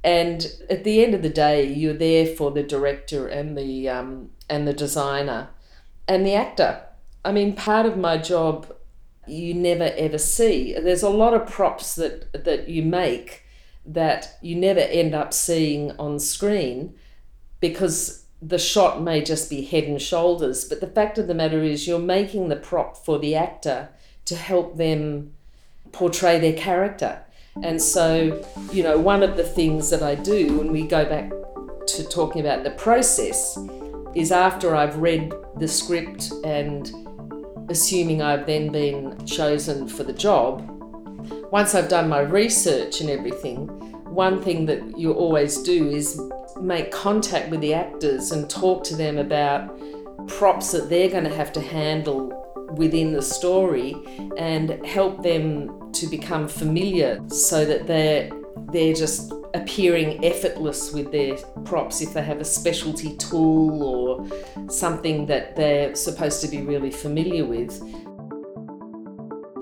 And 0.05 0.47
at 0.69 0.85
the 0.85 1.05
end 1.05 1.15
of 1.15 1.23
the 1.23 1.29
day, 1.29 1.65
you're 1.67 1.95
there 1.95 2.27
for 2.27 2.51
the 2.51 2.63
director 2.63 3.29
and 3.29 3.57
the 3.57 3.89
um, 3.89 4.31
and 4.51 4.67
the 4.67 4.73
designer 4.73 5.51
and 6.09 6.27
the 6.27 6.35
actor. 6.35 6.83
I 7.25 7.33
mean, 7.33 7.55
part 7.55 7.87
of 7.87 7.97
my 7.97 8.19
job 8.19 8.75
you 9.27 9.55
never 9.55 9.93
ever 9.97 10.19
see. 10.19 10.75
There's 10.75 11.05
a 11.05 11.09
lot 11.09 11.35
of 11.35 11.47
props 11.47 11.95
that 11.95 12.45
that 12.45 12.69
you 12.69 12.83
make 12.83 13.45
that 13.85 14.39
you 14.41 14.57
never 14.57 14.81
end 14.81 15.15
up 15.15 15.33
seeing 15.33 15.93
on 15.99 16.19
screen 16.19 16.95
because 17.61 18.25
the 18.41 18.59
shot 18.59 19.01
may 19.01 19.23
just 19.23 19.49
be 19.49 19.63
head 19.63 19.85
and 19.85 20.03
shoulders. 20.03 20.65
But 20.65 20.81
the 20.81 20.89
fact 20.89 21.19
of 21.19 21.29
the 21.29 21.35
matter 21.35 21.63
is, 21.63 21.87
you're 21.87 21.99
making 21.99 22.49
the 22.49 22.57
prop 22.57 22.97
for 22.97 23.19
the 23.19 23.37
actor 23.37 23.91
to 24.25 24.37
help 24.37 24.77
them 24.77 25.35
portray 25.93 26.39
their 26.39 26.55
character. 26.55 27.23
And 27.63 27.81
so, 27.81 28.43
you 28.73 28.83
know, 28.83 28.99
one 28.99 29.23
of 29.23 29.37
the 29.37 29.45
things 29.45 29.91
that 29.91 30.03
I 30.03 30.15
do 30.15 30.59
when 30.59 30.73
we 30.73 30.87
go 30.87 31.05
back 31.05 31.31
to 31.89 32.05
talking 32.05 32.41
about 32.41 32.65
the 32.65 32.71
process 32.73 33.59
is 34.15 34.33
after 34.33 34.75
I've 34.75 34.97
read 34.97 35.33
the 35.57 35.69
script 35.69 36.33
and 36.45 36.91
assuming 37.69 38.23
I've 38.23 38.47
then 38.47 38.73
been 38.73 39.25
chosen 39.27 39.87
for 39.87 40.03
the 40.03 40.13
job, 40.13 40.69
once 41.51 41.75
I've 41.75 41.89
done 41.89 42.09
my 42.09 42.21
research 42.21 43.01
and 43.01 43.11
everything, 43.11 43.69
one 44.07 44.43
thing 44.43 44.67
that 44.67 44.99
you 44.99 45.13
always 45.13 45.63
do 45.63 45.89
is 45.89 46.21
make 46.61 46.91
contact 46.91 47.51
with 47.51 47.61
the 47.61 47.75
actors 47.75 48.33
and 48.33 48.49
talk 48.49 48.85
to 48.85 48.97
them 48.97 49.19
about 49.19 49.79
props 50.29 50.73
that 50.73 50.89
they're 50.89 51.11
going 51.11 51.25
to 51.25 51.35
have 51.35 51.53
to 51.53 51.61
handle 51.61 52.42
within 52.77 53.13
the 53.13 53.23
story 53.23 53.95
and 54.37 54.85
help 54.85 55.23
them 55.23 55.93
to 55.93 56.07
become 56.07 56.49
familiar 56.49 57.21
so 57.29 57.65
that 57.65 57.87
they're 57.87 58.31
they're 58.73 58.95
just 58.95 59.33
appearing 59.55 60.25
effortless 60.25 60.93
with 60.93 61.13
their 61.13 61.37
props 61.65 62.01
if 62.01 62.15
they 62.15 62.23
have 62.23 62.41
a 62.41 62.45
specialty 62.45 63.17
tool 63.17 63.83
or 63.83 64.71
something 64.71 65.27
that 65.27 65.55
they're 65.57 65.95
supposed 65.95 66.41
to 66.41 66.49
be 66.49 66.63
really 66.63 66.91
familiar 66.91 67.45
with. 67.45 67.81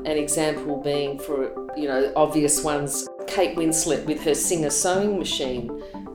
An 0.07 0.17
example 0.17 0.81
being 0.81 1.19
for 1.19 1.52
you 1.76 1.87
know 1.87 2.12
obvious 2.17 2.64
ones 2.64 3.09
Kate 3.26 3.57
Winslet 3.57 4.05
with 4.07 4.23
her 4.23 4.35
Singer 4.35 4.71
sewing 4.71 5.19
machine. 5.19 5.69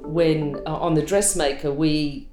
When 0.03 0.61
uh, 0.65 0.75
on 0.75 0.93
the 0.93 1.01
dressmaker 1.01 1.71
we 1.71 2.29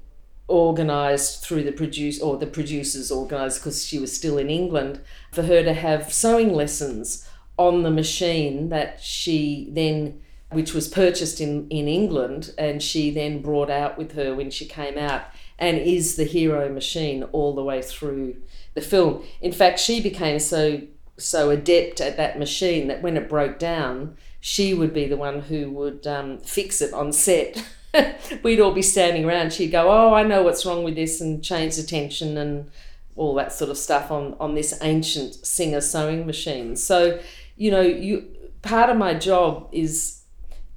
organised 0.49 1.43
through 1.43 1.63
the 1.63 1.71
produce 1.71 2.21
or 2.21 2.37
the 2.37 2.47
producers 2.47 3.11
organised 3.11 3.59
because 3.59 3.85
she 3.85 3.97
was 3.97 4.13
still 4.13 4.37
in 4.37 4.49
England 4.49 4.99
for 5.31 5.43
her 5.43 5.63
to 5.63 5.73
have 5.73 6.13
sewing 6.13 6.53
lessons 6.53 7.27
on 7.57 7.83
the 7.83 7.91
machine 7.91 8.69
that 8.69 9.01
she 9.01 9.69
then 9.71 10.19
which 10.51 10.73
was 10.73 10.87
purchased 10.87 11.41
in, 11.41 11.67
in 11.69 11.87
England 11.87 12.53
and 12.57 12.83
she 12.83 13.09
then 13.09 13.41
brought 13.41 13.69
out 13.69 13.97
with 13.97 14.13
her 14.13 14.35
when 14.35 14.51
she 14.51 14.65
came 14.65 14.97
out 14.97 15.23
and 15.57 15.77
is 15.77 16.15
the 16.15 16.23
hero 16.23 16.69
machine 16.69 17.23
all 17.31 17.55
the 17.55 17.63
way 17.63 17.81
through 17.81 18.35
the 18.73 18.81
film. 18.81 19.23
In 19.41 19.51
fact, 19.51 19.79
she 19.79 20.01
became 20.01 20.39
so 20.39 20.81
so 21.17 21.51
adept 21.51 22.01
at 22.01 22.17
that 22.17 22.39
machine 22.39 22.87
that 22.87 23.01
when 23.01 23.15
it 23.15 23.29
broke 23.29 23.59
down, 23.59 24.17
she 24.39 24.73
would 24.73 24.93
be 24.93 25.07
the 25.07 25.17
one 25.17 25.41
who 25.41 25.69
would 25.69 26.07
um, 26.07 26.39
fix 26.39 26.81
it 26.81 26.91
on 26.93 27.11
set. 27.11 27.63
we'd 28.43 28.59
all 28.59 28.73
be 28.73 28.81
standing 28.81 29.25
around. 29.25 29.53
She'd 29.53 29.71
go, 29.71 29.89
"Oh, 29.89 30.13
I 30.13 30.23
know 30.23 30.43
what's 30.43 30.65
wrong 30.65 30.83
with 30.83 30.95
this," 30.95 31.21
and 31.21 31.43
change 31.43 31.75
the 31.75 31.83
tension 31.83 32.37
and 32.37 32.69
all 33.15 33.35
that 33.35 33.53
sort 33.53 33.69
of 33.69 33.77
stuff 33.77 34.11
on, 34.11 34.35
on 34.39 34.55
this 34.55 34.77
ancient 34.81 35.35
Singer 35.45 35.81
sewing 35.81 36.25
machine. 36.25 36.75
So, 36.75 37.19
you 37.55 37.69
know, 37.69 37.81
you 37.81 38.27
part 38.61 38.89
of 38.89 38.97
my 38.97 39.13
job 39.13 39.69
is 39.71 40.23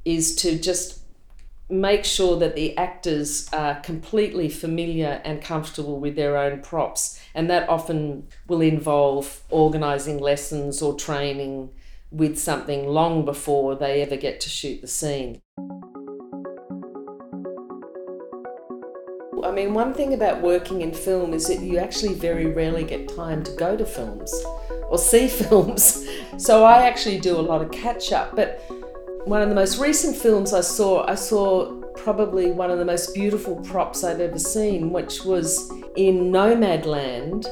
is 0.04 0.36
to 0.36 0.58
just 0.58 1.00
make 1.68 2.04
sure 2.04 2.38
that 2.38 2.54
the 2.54 2.76
actors 2.76 3.48
are 3.52 3.80
completely 3.80 4.48
familiar 4.48 5.20
and 5.24 5.42
comfortable 5.42 5.98
with 5.98 6.14
their 6.14 6.36
own 6.36 6.60
props. 6.62 7.20
And 7.34 7.50
that 7.50 7.68
often 7.68 8.28
will 8.46 8.60
involve 8.60 9.42
organising 9.50 10.18
lessons 10.18 10.80
or 10.80 10.94
training 10.94 11.70
with 12.12 12.38
something 12.38 12.86
long 12.86 13.24
before 13.24 13.74
they 13.74 14.00
ever 14.00 14.16
get 14.16 14.40
to 14.42 14.48
shoot 14.48 14.80
the 14.80 14.86
scene. 14.86 15.42
I 19.46 19.52
mean, 19.52 19.74
one 19.74 19.94
thing 19.94 20.12
about 20.12 20.42
working 20.42 20.82
in 20.82 20.92
film 20.92 21.32
is 21.32 21.46
that 21.46 21.60
you 21.60 21.78
actually 21.78 22.14
very 22.14 22.46
rarely 22.46 22.82
get 22.82 23.08
time 23.14 23.44
to 23.44 23.52
go 23.52 23.76
to 23.76 23.86
films 23.86 24.34
or 24.88 24.98
see 24.98 25.28
films. 25.42 26.06
So 26.36 26.64
I 26.64 26.86
actually 26.86 27.20
do 27.20 27.38
a 27.38 27.40
lot 27.40 27.62
of 27.62 27.70
catch 27.70 28.12
up. 28.12 28.34
But 28.34 28.60
one 29.24 29.42
of 29.42 29.48
the 29.48 29.54
most 29.54 29.78
recent 29.78 30.16
films 30.16 30.52
I 30.52 30.62
saw, 30.62 31.06
I 31.06 31.14
saw 31.14 31.80
probably 31.92 32.50
one 32.50 32.70
of 32.70 32.78
the 32.78 32.84
most 32.84 33.14
beautiful 33.14 33.56
props 33.56 34.02
I've 34.02 34.20
ever 34.20 34.38
seen, 34.38 34.90
which 34.92 35.24
was 35.24 35.70
in 35.96 36.32
Nomadland. 36.32 37.46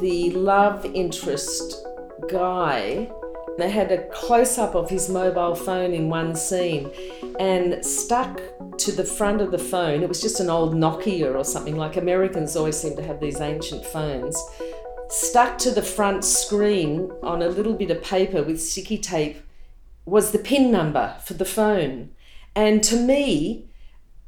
The 0.00 0.30
love 0.30 0.84
interest 0.86 1.86
guy, 2.28 3.10
they 3.58 3.70
had 3.70 3.90
a 3.90 4.06
close 4.08 4.58
up 4.58 4.74
of 4.74 4.90
his 4.90 5.08
mobile 5.08 5.54
phone 5.54 5.92
in 5.92 6.08
one 6.08 6.34
scene 6.34 6.90
and 7.40 7.84
stuck 7.84 8.40
to 8.78 8.92
the 8.92 9.04
front 9.04 9.40
of 9.40 9.50
the 9.50 9.58
phone. 9.58 10.02
It 10.02 10.08
was 10.08 10.20
just 10.20 10.40
an 10.40 10.50
old 10.50 10.74
Nokia 10.74 11.34
or 11.34 11.44
something, 11.44 11.76
like 11.76 11.96
Americans 11.96 12.56
always 12.56 12.76
seem 12.76 12.96
to 12.96 13.02
have 13.02 13.20
these 13.20 13.40
ancient 13.40 13.84
phones. 13.86 14.42
Stuck 15.08 15.56
to 15.58 15.70
the 15.70 15.82
front 15.82 16.24
screen 16.24 17.10
on 17.22 17.40
a 17.40 17.48
little 17.48 17.74
bit 17.74 17.90
of 17.90 18.02
paper 18.02 18.42
with 18.42 18.60
sticky 18.60 18.98
tape 18.98 19.40
was 20.04 20.32
the 20.32 20.38
PIN 20.38 20.70
number 20.70 21.16
for 21.24 21.34
the 21.34 21.44
phone. 21.44 22.10
And 22.54 22.82
to 22.84 22.96
me, 22.96 23.66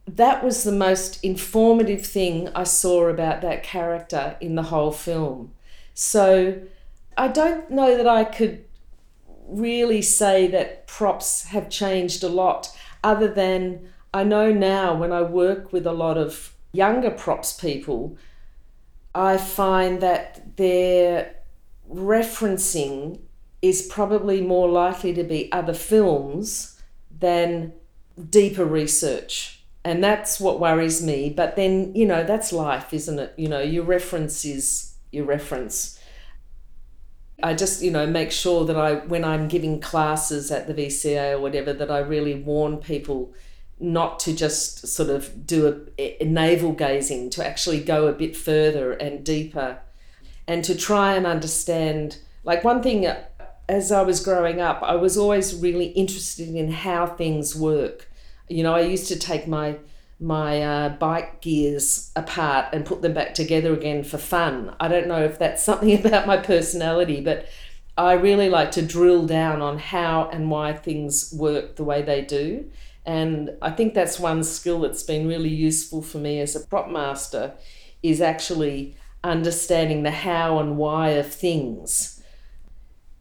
that 0.07 0.43
was 0.43 0.65
the 0.65 0.73
most 0.73 1.23
informative 1.23 2.05
thing 2.05 2.49
I 2.55 2.65
saw 2.65 3.09
about 3.09 3.43
that 3.43 3.63
character 3.63 4.37
in 4.41 4.55
the 4.55 4.65
whole 4.65 4.93
film. 4.93 5.53
So 5.95 6.61
I 7.17 7.29
don't 7.29 7.71
know 7.71 7.97
that 7.97 8.07
I 8.07 8.25
could 8.25 8.65
really 9.49 10.03
say 10.03 10.47
that 10.49 10.87
props 10.87 11.47
have 11.47 11.71
changed 11.71 12.23
a 12.23 12.29
lot, 12.29 12.69
other 13.03 13.29
than 13.29 13.89
I 14.13 14.25
know 14.25 14.53
now 14.53 14.95
when 14.95 15.13
I 15.13 15.23
work 15.23 15.73
with 15.73 15.87
a 15.87 15.93
lot 15.93 16.19
of 16.19 16.55
younger 16.73 17.11
props 17.11 17.53
people, 17.53 18.17
I 19.15 19.37
find 19.37 20.01
that 20.01 20.57
their 20.57 21.35
referencing 21.91 23.21
is 23.63 23.83
probably 23.83 24.41
more 24.41 24.69
likely 24.69 25.13
to 25.15 25.25
be 25.25 25.51
other 25.51 25.75
films 25.75 26.81
than 27.19 27.73
deeper 28.31 28.65
research. 28.65 29.65
And 29.85 30.05
that's 30.05 30.39
what 30.39 30.61
worries 30.61 31.03
me. 31.03 31.31
But 31.31 31.57
then, 31.57 31.95
you 31.95 32.07
know, 32.07 32.23
that's 32.23 32.53
life, 32.53 32.93
isn't 32.93 33.19
it? 33.19 33.35
You 33.37 33.49
know, 33.49 33.61
your 33.61 33.85
reference 33.85 34.45
is 34.45 34.95
your 35.11 35.25
reference. 35.25 35.98
I 37.43 37.55
just, 37.55 37.83
you 37.83 37.91
know, 37.91 38.07
make 38.07 38.33
sure 38.33 38.65
that 38.65 38.77
I, 38.77 38.95
when 38.95 39.25
I'm 39.25 39.47
giving 39.47 39.81
classes 39.81 40.51
at 40.51 40.67
the 40.67 40.75
VCA 40.75 41.35
or 41.35 41.41
whatever, 41.41 41.73
that 41.73 41.91
I 41.91 41.99
really 42.01 42.35
warn 42.35 42.79
people 42.79 43.33
not 43.79 44.19
to 44.21 44.35
just 44.35 44.89
sort 44.89 45.09
of 45.09 45.47
do 45.47 45.87
a, 45.99 46.23
a 46.23 46.27
navel 46.27 46.73
gazing, 46.73 47.31
to 47.31 47.47
actually 47.47 47.81
go 47.81 48.09
a 48.09 48.13
bit 48.13 48.37
further 48.37 48.93
and 48.93 49.25
deeper 49.25 49.79
and 50.49 50.65
to 50.65 50.75
try 50.75 51.15
and 51.15 51.27
understand. 51.27 52.19
Like, 52.43 52.65
one 52.65 52.83
thing 52.83 53.07
uh, 53.07 53.23
as 53.69 53.93
I 53.93 54.03
was 54.03 54.25
growing 54.25 54.61
up, 54.61 54.83
I 54.83 54.97
was 54.97 55.17
always 55.17 55.55
really 55.55 55.87
interested 55.89 56.49
in 56.49 56.73
how 56.73 57.07
things 57.07 57.55
work. 57.55 58.11
You 58.49 58.65
know, 58.65 58.75
I 58.75 58.81
used 58.81 59.07
to 59.09 59.19
take 59.19 59.47
my 59.47 59.77
my 60.21 60.63
uh, 60.63 60.89
bike 60.91 61.41
gears 61.41 62.11
apart 62.17 62.67
and 62.73 62.85
put 62.85 63.03
them 63.03 63.15
back 63.15 63.35
together 63.35 63.73
again 63.73 64.03
for 64.03 64.19
fun. 64.19 64.75
I 64.81 64.89
don't 64.89 65.07
know 65.07 65.25
if 65.25 65.39
that's 65.39 65.63
something 65.71 65.99
about 65.99 66.27
my 66.27 66.37
personality, 66.37 67.21
but 67.21 67.49
I 67.97 68.13
really 68.13 68.49
like 68.49 68.71
to 68.73 68.83
drill 68.83 69.27
down 69.27 69.61
on 69.61 69.79
how 69.79 70.29
and 70.33 70.51
why 70.51 70.73
things 70.73 71.33
work 71.37 71.77
the 71.77 71.85
way 71.85 72.03
they 72.03 72.23
do. 72.23 72.71
And 73.05 73.57
I 73.63 73.71
think 73.71 73.95
that's 73.95 74.21
one 74.21 74.45
skill 74.45 74.81
that's 74.81 75.03
been 75.03 75.27
really 75.27 75.49
useful 75.49 76.03
for 76.03 76.19
me 76.19 76.41
as 76.41 76.55
a 76.55 76.61
prop 76.61 76.91
master 76.91 77.55
is 78.03 78.21
actually 78.21 78.97
understanding 79.25 80.03
the 80.03 80.11
how 80.11 80.59
and 80.59 80.77
why 80.77 81.11
of 81.11 81.33
things 81.33 82.23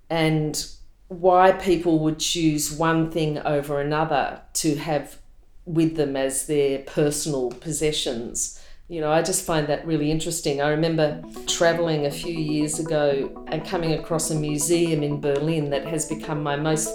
and 0.10 0.68
why 1.08 1.54
people 1.54 2.00
would 2.00 2.20
choose 2.20 2.72
one 2.72 3.10
thing 3.10 3.40
over 3.40 3.80
another 3.80 4.42
to 4.54 4.76
have 4.76 5.18
with 5.68 5.96
them 5.96 6.16
as 6.16 6.48
their 6.48 6.80
personal 6.80 7.52
possessions. 7.52 8.60
You 8.88 9.02
know, 9.02 9.12
I 9.12 9.22
just 9.22 9.46
find 9.46 9.68
that 9.68 9.86
really 9.86 10.10
interesting. 10.10 10.62
I 10.62 10.70
remember 10.70 11.22
traveling 11.46 12.06
a 12.06 12.12
few 12.12 12.34
years 12.34 12.80
ago 12.80 13.46
and 13.48 13.66
coming 13.66 13.94
across 13.94 14.32
a 14.32 14.36
museum 14.36 15.04
in 15.04 15.20
Berlin 15.20 15.70
that 15.72 15.86
has 15.86 16.06
become 16.06 16.42
my 16.42 16.56
most 16.56 16.90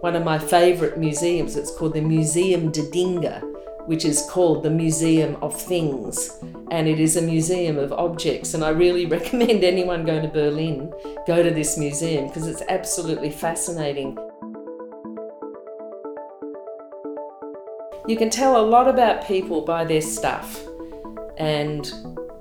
one 0.00 0.14
of 0.14 0.24
my 0.24 0.38
favorite 0.38 0.96
museums. 0.96 1.56
It's 1.56 1.76
called 1.76 1.94
the 1.94 2.00
Museum 2.00 2.70
der 2.70 2.88
Dinge 2.92 3.42
which 3.88 4.04
is 4.04 4.20
called 4.28 4.62
the 4.62 4.70
Museum 4.70 5.34
of 5.40 5.58
Things. 5.58 6.38
And 6.70 6.86
it 6.86 7.00
is 7.00 7.16
a 7.16 7.22
museum 7.22 7.78
of 7.78 7.90
objects. 7.90 8.52
And 8.52 8.62
I 8.62 8.68
really 8.68 9.06
recommend 9.16 9.64
anyone 9.64 10.04
going 10.04 10.20
to 10.22 10.28
Berlin 10.28 10.92
go 11.26 11.42
to 11.42 11.50
this 11.50 11.78
museum 11.78 12.26
because 12.26 12.46
it's 12.46 12.62
absolutely 12.68 13.30
fascinating. 13.30 14.18
You 18.08 18.16
can 18.16 18.30
tell 18.30 18.58
a 18.58 18.64
lot 18.64 18.88
about 18.88 19.26
people 19.26 19.60
by 19.60 19.84
their 19.84 20.00
stuff. 20.00 20.64
And 21.36 21.92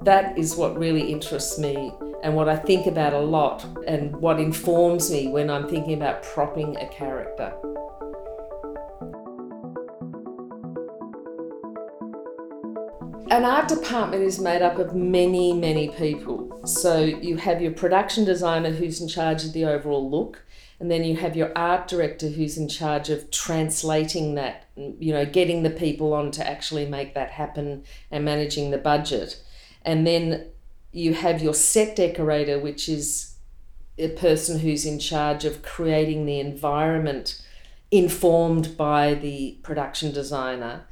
that 0.01 0.37
is 0.37 0.55
what 0.55 0.79
really 0.79 1.11
interests 1.11 1.59
me 1.59 1.91
and 2.23 2.33
what 2.33 2.47
I 2.47 2.55
think 2.55 2.87
about 2.87 3.11
a 3.11 3.19
lot 3.19 3.65
and 3.85 4.15
what 4.15 4.39
informs 4.39 5.11
me 5.11 5.27
when 5.27 5.49
I'm 5.49 5.67
thinking 5.67 5.95
about 5.95 6.23
propping 6.23 6.77
a 6.77 6.87
character. 6.87 7.53
An 13.29 13.43
art 13.43 13.67
department 13.67 14.23
is 14.23 14.39
made 14.39 14.61
up 14.61 14.79
of 14.79 14.95
many, 14.95 15.51
many 15.51 15.89
people. 15.89 16.61
So 16.65 17.03
you 17.03 17.35
have 17.35 17.61
your 17.61 17.73
production 17.73 18.23
designer 18.23 18.71
who's 18.71 19.01
in 19.01 19.09
charge 19.09 19.43
of 19.43 19.51
the 19.51 19.65
overall 19.65 20.09
look, 20.09 20.45
and 20.79 20.91
then 20.91 21.03
you 21.03 21.15
have 21.17 21.35
your 21.35 21.51
art 21.57 21.87
director 21.87 22.29
who's 22.29 22.57
in 22.57 22.69
charge 22.69 23.09
of 23.09 23.31
translating 23.31 24.35
that, 24.35 24.65
you 24.75 25.11
know, 25.11 25.25
getting 25.25 25.63
the 25.63 25.71
people 25.71 26.13
on 26.13 26.29
to 26.31 26.47
actually 26.47 26.85
make 26.85 27.15
that 27.15 27.31
happen 27.31 27.83
and 28.11 28.23
managing 28.23 28.69
the 28.69 28.77
budget. 28.77 29.41
And 29.81 30.05
then 30.05 30.47
you 30.91 31.15
have 31.15 31.41
your 31.41 31.55
set 31.55 31.95
decorator, 31.95 32.59
which 32.59 32.87
is 32.87 33.37
a 33.97 34.09
person 34.09 34.59
who's 34.59 34.85
in 34.85 34.99
charge 34.99 35.45
of 35.45 35.63
creating 35.63 36.25
the 36.25 36.39
environment 36.39 37.41
informed 37.89 38.77
by 38.77 39.15
the 39.15 39.57
production 39.63 40.11
designer 40.11 40.85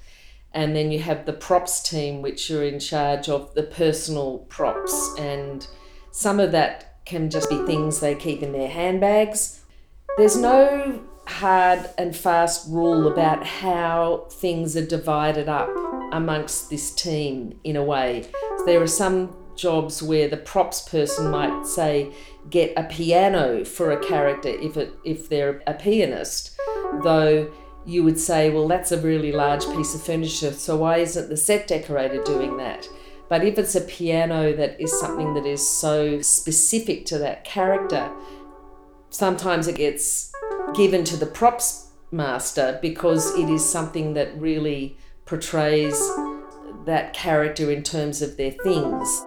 and 0.54 0.74
then 0.74 0.90
you 0.90 1.00
have 1.00 1.26
the 1.26 1.34
props 1.34 1.84
team 1.84 2.22
which 2.22 2.50
are 2.50 2.64
in 2.64 2.80
charge 2.80 3.28
of 3.28 3.54
the 3.54 3.64
personal 3.64 4.40
props 4.50 5.14
and 5.20 5.68
some 6.12 6.40
of 6.40 6.54
that 6.54 7.04
can 7.04 7.30
just 7.30 7.50
be 7.50 7.66
things 7.66 8.00
they 8.00 8.16
keep 8.16 8.42
in 8.42 8.54
their 8.54 8.70
handbags 8.70 9.65
there's 10.18 10.38
no 10.38 11.02
hard 11.28 11.90
and 11.98 12.16
fast 12.16 12.68
rule 12.70 13.08
about 13.12 13.46
how 13.46 14.28
things 14.32 14.78
are 14.78 14.86
divided 14.86 15.50
up 15.50 15.70
amongst 16.12 16.70
this 16.70 16.94
team 16.94 17.58
in 17.64 17.76
a 17.76 17.84
way 17.84 18.24
there 18.66 18.82
are 18.82 18.88
some 18.88 19.36
jobs 19.56 20.04
where 20.04 20.28
the 20.28 20.38
props 20.38 20.88
person 20.88 21.32
might 21.32 21.66
say 21.66 22.12
get 22.50 22.72
a 22.78 22.84
piano 22.84 23.66
for 23.66 23.92
a 23.92 24.06
character 24.06 24.50
if 24.50 24.78
it 24.78 24.94
if 25.04 25.28
they're 25.30 25.64
a 25.66 25.74
pianist 25.74 26.56
though 27.04 27.52
you 27.86 28.04
would 28.04 28.20
say, 28.20 28.50
well, 28.50 28.68
that's 28.68 28.92
a 28.92 29.00
really 29.00 29.32
large 29.32 29.66
piece 29.68 29.94
of 29.94 30.02
furniture, 30.02 30.52
so 30.52 30.76
why 30.76 30.98
isn't 30.98 31.30
the 31.30 31.38
set 31.38 31.68
decorator 31.68 32.22
doing 32.24 32.58
that? 32.58 32.88
But 33.30 33.44
if 33.44 33.58
it's 33.58 33.76
a 33.76 33.82
piano 33.82 34.56
that 34.56 34.80
is 34.82 35.00
something 35.00 35.34
that 35.36 35.46
is 35.46 35.68
so 35.68 36.22
specific 36.22 37.06
to 37.08 37.18
that 37.20 37.44
character, 37.44 38.12
sometimes 39.16 39.68
it 39.68 39.76
gets 39.76 40.32
given 40.74 41.04
to 41.06 41.16
the 41.18 41.26
props 41.26 41.92
master 42.12 42.80
because 42.82 43.34
it 43.36 43.50
is 43.50 43.68
something 43.68 44.14
that 44.14 44.38
really 44.40 44.98
portrays 45.26 45.98
that 46.86 47.14
character 47.14 47.72
in 47.72 47.82
terms 47.82 48.22
of 48.22 48.38
their 48.38 48.52
things. 48.52 49.26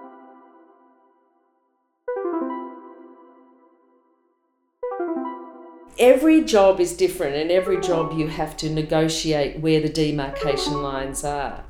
every 5.99 6.41
job 6.43 6.79
is 6.79 6.95
different, 6.95 7.35
and 7.35 7.51
every 7.51 7.79
job 7.81 8.17
you 8.17 8.27
have 8.27 8.55
to 8.57 8.69
negotiate 8.69 9.59
where 9.59 9.81
the 9.81 9.89
demarcation 9.89 10.81
lines 10.81 11.23
are. 11.23 11.65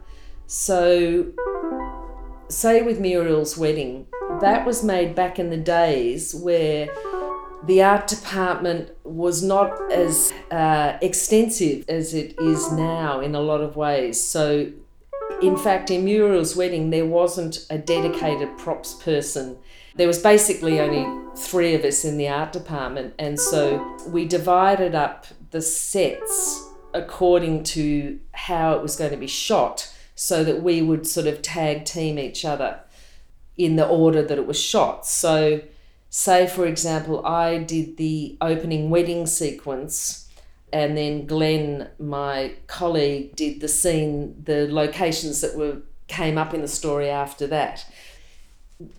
So, 0.46 1.32
say 2.48 2.82
with 2.82 3.00
Muriel's 3.00 3.58
wedding, 3.58 4.06
that 4.40 4.66
was 4.66 4.84
made 4.84 5.16
back 5.16 5.40
in 5.40 5.50
the 5.50 5.58
days 5.58 6.34
where 6.36 6.88
the 7.64 7.84
art 7.84 8.08
department 8.08 8.92
was 9.04 9.44
not 9.44 9.92
as 9.92 10.34
uh, 10.52 10.98
extensive 11.02 11.86
as 11.90 12.14
it 12.14 12.36
is 12.40 12.72
now 12.72 13.20
in 13.20 13.36
a 13.36 13.42
lot 13.42 13.62
of 13.62 13.76
ways. 13.76 14.24
So, 14.24 14.72
in 15.42 15.58
fact, 15.58 15.92
in 15.92 16.06
Muriel's 16.06 16.56
wedding, 16.56 16.90
there 16.90 17.06
wasn't 17.06 17.66
a 17.70 17.78
dedicated 17.78 18.58
props 18.58 18.94
person. 18.94 19.58
There 19.96 20.08
was 20.08 20.20
basically 20.20 20.80
only 20.80 21.06
three 21.36 21.76
of 21.76 21.84
us 21.84 22.06
in 22.06 22.18
the 22.18 22.30
art 22.30 22.54
department, 22.54 23.14
and 23.20 23.40
so 23.40 23.98
we 24.08 24.26
divided 24.26 24.96
up 24.96 25.28
the 25.52 25.62
sets 25.62 26.66
according 26.94 27.64
to 27.64 28.20
how 28.32 28.74
it 28.74 28.82
was 28.82 28.96
going 28.96 29.12
to 29.12 29.18
be 29.18 29.28
shot 29.28 29.94
so 30.16 30.44
that 30.44 30.64
we 30.64 30.82
would 30.82 31.06
sort 31.06 31.28
of 31.28 31.42
tag 31.42 31.86
team 31.86 32.18
each 32.18 32.44
other 32.44 32.80
in 33.58 33.76
the 33.76 33.88
order 33.88 34.24
that 34.24 34.38
it 34.38 34.48
was 34.48 34.60
shot. 34.60 35.06
So, 35.06 35.62
say 36.10 36.48
for 36.48 36.66
example, 36.66 37.26
I 37.26 37.60
did 37.60 37.98
the 37.98 38.38
opening 38.42 38.90
wedding 38.90 39.26
sequence, 39.26 40.28
and 40.72 40.98
then 40.98 41.26
Glenn, 41.26 41.90
my 42.00 42.54
colleague, 42.68 43.36
did 43.36 43.62
the 43.62 43.68
scene, 43.68 44.42
the 44.44 44.68
locations 44.72 45.42
that 45.42 45.56
were 45.56 45.78
came 46.08 46.38
up 46.38 46.54
in 46.54 46.62
the 46.62 46.68
story 46.68 47.10
after 47.10 47.46
that. 47.48 47.86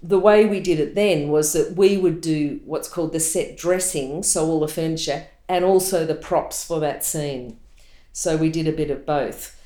The 0.02 0.18
way 0.18 0.46
we 0.46 0.60
did 0.60 0.78
it 0.78 0.94
then 0.94 1.28
was 1.28 1.52
that 1.54 1.76
we 1.76 1.96
would 1.96 2.20
do 2.20 2.60
what's 2.64 2.88
called 2.88 3.12
the 3.12 3.20
set 3.20 3.56
dressing, 3.56 4.22
so 4.22 4.46
all 4.46 4.60
the 4.60 4.68
furniture, 4.68 5.26
and 5.48 5.64
also 5.64 6.06
the 6.06 6.14
props 6.14 6.64
for 6.64 6.78
that 6.80 7.04
scene. 7.04 7.58
So 8.12 8.36
we 8.36 8.50
did 8.50 8.68
a 8.68 8.72
bit 8.72 8.90
of 8.90 9.06
both 9.06 9.60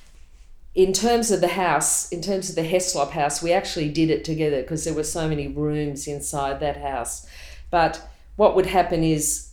in 0.75 0.93
terms 0.93 1.31
of 1.31 1.41
the 1.41 1.49
house, 1.49 2.11
in 2.11 2.21
terms 2.21 2.51
of 2.51 2.57
the 2.57 2.69
Heslop 2.69 3.11
house, 3.11 3.43
we 3.43 3.53
actually 3.53 3.91
did 3.91 4.11
it 4.11 4.25
together 4.25 4.61
because 4.63 4.85
there 4.85 4.95
were 4.95 5.05
so 5.05 5.29
many 5.29 5.47
rooms 5.47 6.09
inside 6.09 6.59
that 6.61 6.79
house. 6.79 7.27
But 7.71 8.09
what 8.37 8.55
would 8.57 8.67
happen 8.67 9.03
is 9.03 9.51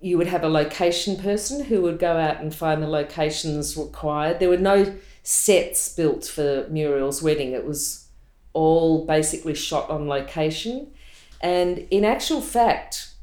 you 0.00 0.18
would 0.18 0.26
have 0.26 0.44
a 0.44 0.48
location 0.48 1.16
person 1.16 1.64
who 1.64 1.80
would 1.82 1.98
go 1.98 2.16
out 2.16 2.40
and 2.40 2.54
find 2.54 2.82
the 2.82 2.88
locations 2.88 3.76
required. 3.76 4.38
There 4.38 4.50
were 4.50 4.56
no 4.58 4.94
sets 5.22 5.94
built 5.94 6.26
for 6.26 6.66
Muriel's 6.68 7.22
wedding, 7.22 7.52
it 7.52 7.64
was 7.64 8.08
all 8.52 9.06
basically 9.06 9.54
shot 9.54 9.90
on 9.90 10.06
location. 10.06 10.92
And 11.40 11.86
in 11.90 12.04
actual 12.04 12.40
fact, 12.40 13.14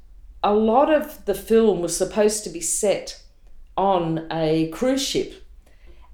a 0.43 0.53
lot 0.53 0.91
of 0.91 1.25
the 1.25 1.35
film 1.35 1.81
was 1.81 1.95
supposed 1.95 2.43
to 2.43 2.49
be 2.49 2.61
set 2.61 3.21
on 3.77 4.27
a 4.31 4.69
cruise 4.69 5.05
ship 5.05 5.41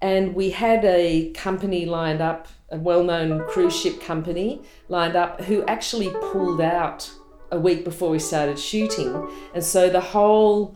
and 0.02 0.36
we 0.36 0.52
had 0.52 0.86
a 0.86 1.32
company 1.32 1.86
lined 1.86 2.22
up, 2.22 2.48
a 2.70 2.78
well 2.78 3.04
known 3.04 3.44
cruise 3.48 3.76
ship 3.76 4.02
company 4.02 4.62
lined 4.90 5.16
up, 5.16 5.42
who 5.42 5.66
actually 5.66 6.10
pulled 6.32 6.62
out 6.62 7.12
a 7.52 7.60
week 7.60 7.84
before 7.84 8.10
we 8.10 8.20
started 8.20 8.60
shooting. 8.60 9.30
And 9.54 9.64
so 9.64 9.90
the 9.90 10.02
whole 10.02 10.76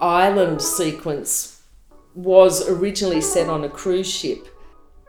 island 0.00 0.60
sequence 0.62 1.62
was 2.14 2.68
originally 2.68 3.20
set 3.20 3.48
on 3.48 3.64
a 3.64 3.68
cruise 3.68 4.10
ship. 4.10 4.48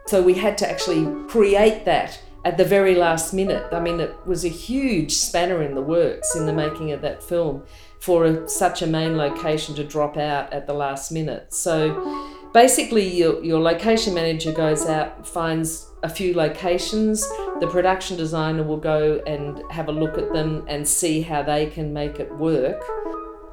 So 0.06 0.22
we 0.22 0.34
had 0.34 0.58
to 0.60 0.70
actually 0.70 1.06
create 1.28 1.86
that 1.86 2.20
at 2.46 2.58
the 2.58 2.66
very 2.66 2.96
last 2.96 3.34
minute. 3.34 3.66
I 3.72 3.80
mean, 3.80 4.00
it 4.00 4.14
was 4.26 4.44
a 4.44 4.50
huge 4.50 5.14
spanner 5.14 5.62
in 5.64 5.76
the 5.76 5.82
works 5.82 6.36
in 6.36 6.46
the 6.46 6.54
making 6.54 6.92
of 6.92 7.02
that 7.02 7.24
film 7.24 7.64
for 8.00 8.26
a, 8.26 8.50
such 8.50 8.82
a 8.82 8.88
main 8.88 9.16
location 9.16 9.76
to 9.76 9.84
drop 9.84 10.18
out 10.18 10.52
at 10.52 10.68
the 10.68 10.74
last 10.74 11.12
minute. 11.12 11.54
So 11.54 12.50
basically 12.54 13.08
your, 13.08 13.42
your 13.44 13.62
location 13.62 14.14
manager 14.14 14.52
goes 14.52 14.86
out 14.86 15.26
finds 15.26 15.88
a 16.04 16.10
few 16.10 16.36
locations 16.36 17.28
the 17.60 17.68
production 17.72 18.18
designer 18.18 18.62
will 18.64 18.78
go 18.78 19.22
and 19.26 19.64
have 19.72 19.88
a 19.88 19.92
look 19.92 20.18
at 20.18 20.32
them 20.34 20.66
and 20.68 20.88
see 20.88 21.22
how 21.22 21.42
they 21.42 21.66
can 21.68 21.94
make 21.94 22.20
it 22.20 22.32
work 22.36 22.84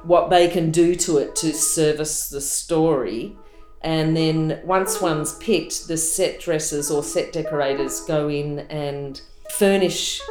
what 0.03 0.29
they 0.29 0.47
can 0.47 0.71
do 0.71 0.95
to 0.95 1.17
it 1.17 1.35
to 1.35 1.53
service 1.53 2.29
the 2.29 2.41
story. 2.41 3.35
And 3.81 4.15
then 4.15 4.61
once 4.63 5.01
one's 5.01 5.33
picked 5.37 5.87
the 5.87 5.97
set 5.97 6.39
dressers 6.39 6.91
or 6.91 7.03
set 7.03 7.33
decorators 7.33 8.01
go 8.01 8.29
in 8.29 8.59
and 8.59 9.21
furnish 9.51 10.21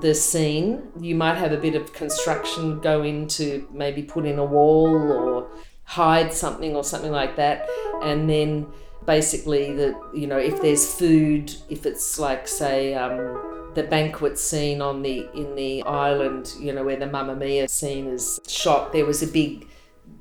the 0.00 0.14
scene. 0.14 0.82
You 1.00 1.14
might 1.14 1.36
have 1.36 1.52
a 1.52 1.56
bit 1.56 1.74
of 1.74 1.92
construction 1.92 2.80
go 2.80 3.02
in 3.02 3.28
to 3.28 3.68
maybe 3.72 4.02
put 4.02 4.26
in 4.26 4.38
a 4.38 4.44
wall 4.44 4.94
or 4.94 5.48
hide 5.84 6.32
something 6.32 6.74
or 6.74 6.84
something 6.84 7.12
like 7.12 7.36
that. 7.36 7.68
And 8.02 8.28
then 8.28 8.66
basically 9.06 9.72
the 9.72 9.98
you 10.12 10.26
know 10.26 10.38
if 10.38 10.60
there's 10.60 10.92
food 10.94 11.54
if 11.68 11.86
it's 11.86 12.18
like 12.18 12.46
say 12.48 12.94
um, 12.94 13.72
the 13.74 13.82
banquet 13.84 14.38
scene 14.38 14.82
on 14.82 15.02
the 15.02 15.28
in 15.34 15.54
the 15.54 15.82
island 15.84 16.52
you 16.60 16.72
know 16.72 16.84
where 16.84 16.96
the 16.96 17.06
Mamma 17.06 17.36
Mia 17.36 17.68
scene 17.68 18.06
is 18.06 18.40
shot 18.46 18.92
there 18.92 19.06
was 19.06 19.22
a 19.22 19.26
big 19.26 19.66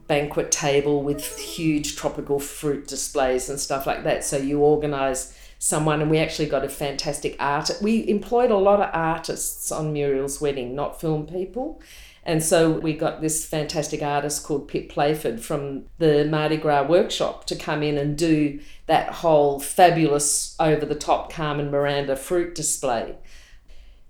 banquet 0.07 0.51
table 0.51 1.01
with 1.01 1.37
huge 1.37 1.95
tropical 1.95 2.39
fruit 2.39 2.87
displays 2.87 3.49
and 3.49 3.59
stuff 3.59 3.87
like 3.87 4.03
that. 4.03 4.23
So 4.23 4.37
you 4.37 4.59
organize 4.59 5.35
someone 5.57 6.01
and 6.01 6.11
we 6.11 6.19
actually 6.19 6.47
got 6.47 6.63
a 6.63 6.69
fantastic 6.69 7.35
art 7.39 7.71
we 7.81 8.07
employed 8.09 8.51
a 8.51 8.57
lot 8.57 8.81
of 8.81 8.89
artists 8.93 9.71
on 9.71 9.93
Muriel's 9.93 10.41
wedding 10.41 10.75
not 10.75 10.99
film 10.99 11.25
people 11.25 11.81
and 12.25 12.43
so 12.43 12.71
we 12.71 12.93
got 12.93 13.21
this 13.21 13.45
fantastic 13.45 14.01
artist 14.01 14.43
called 14.43 14.67
Pip 14.67 14.89
Playford 14.89 15.39
from 15.39 15.85
the 15.99 16.25
Mardi 16.25 16.57
Gras 16.57 16.87
workshop 16.87 17.45
to 17.45 17.55
come 17.55 17.83
in 17.83 17.99
and 17.99 18.17
do 18.17 18.59
that 18.87 19.09
whole 19.09 19.59
fabulous 19.59 20.55
over 20.59 20.85
the 20.85 20.95
top 20.95 21.31
Carmen 21.31 21.69
Miranda 21.69 22.15
fruit 22.15 22.55
display. 22.55 23.15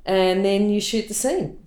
And 0.06 0.46
then 0.46 0.70
you 0.70 0.80
shoot 0.80 1.10
the 1.10 1.14
scene. 1.14 1.60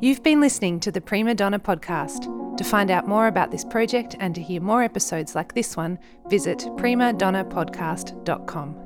You've 0.00 0.22
been 0.22 0.40
listening 0.40 0.80
to 0.80 0.90
the 0.90 1.00
Prima 1.00 1.34
Donna 1.34 1.58
podcast. 1.58 2.41
To 2.56 2.64
find 2.64 2.90
out 2.90 3.08
more 3.08 3.28
about 3.28 3.50
this 3.50 3.64
project 3.64 4.16
and 4.20 4.34
to 4.34 4.42
hear 4.42 4.60
more 4.60 4.82
episodes 4.82 5.34
like 5.34 5.54
this 5.54 5.74
one, 5.76 5.98
visit 6.28 6.58
primadonnapodcast.com. 6.76 8.81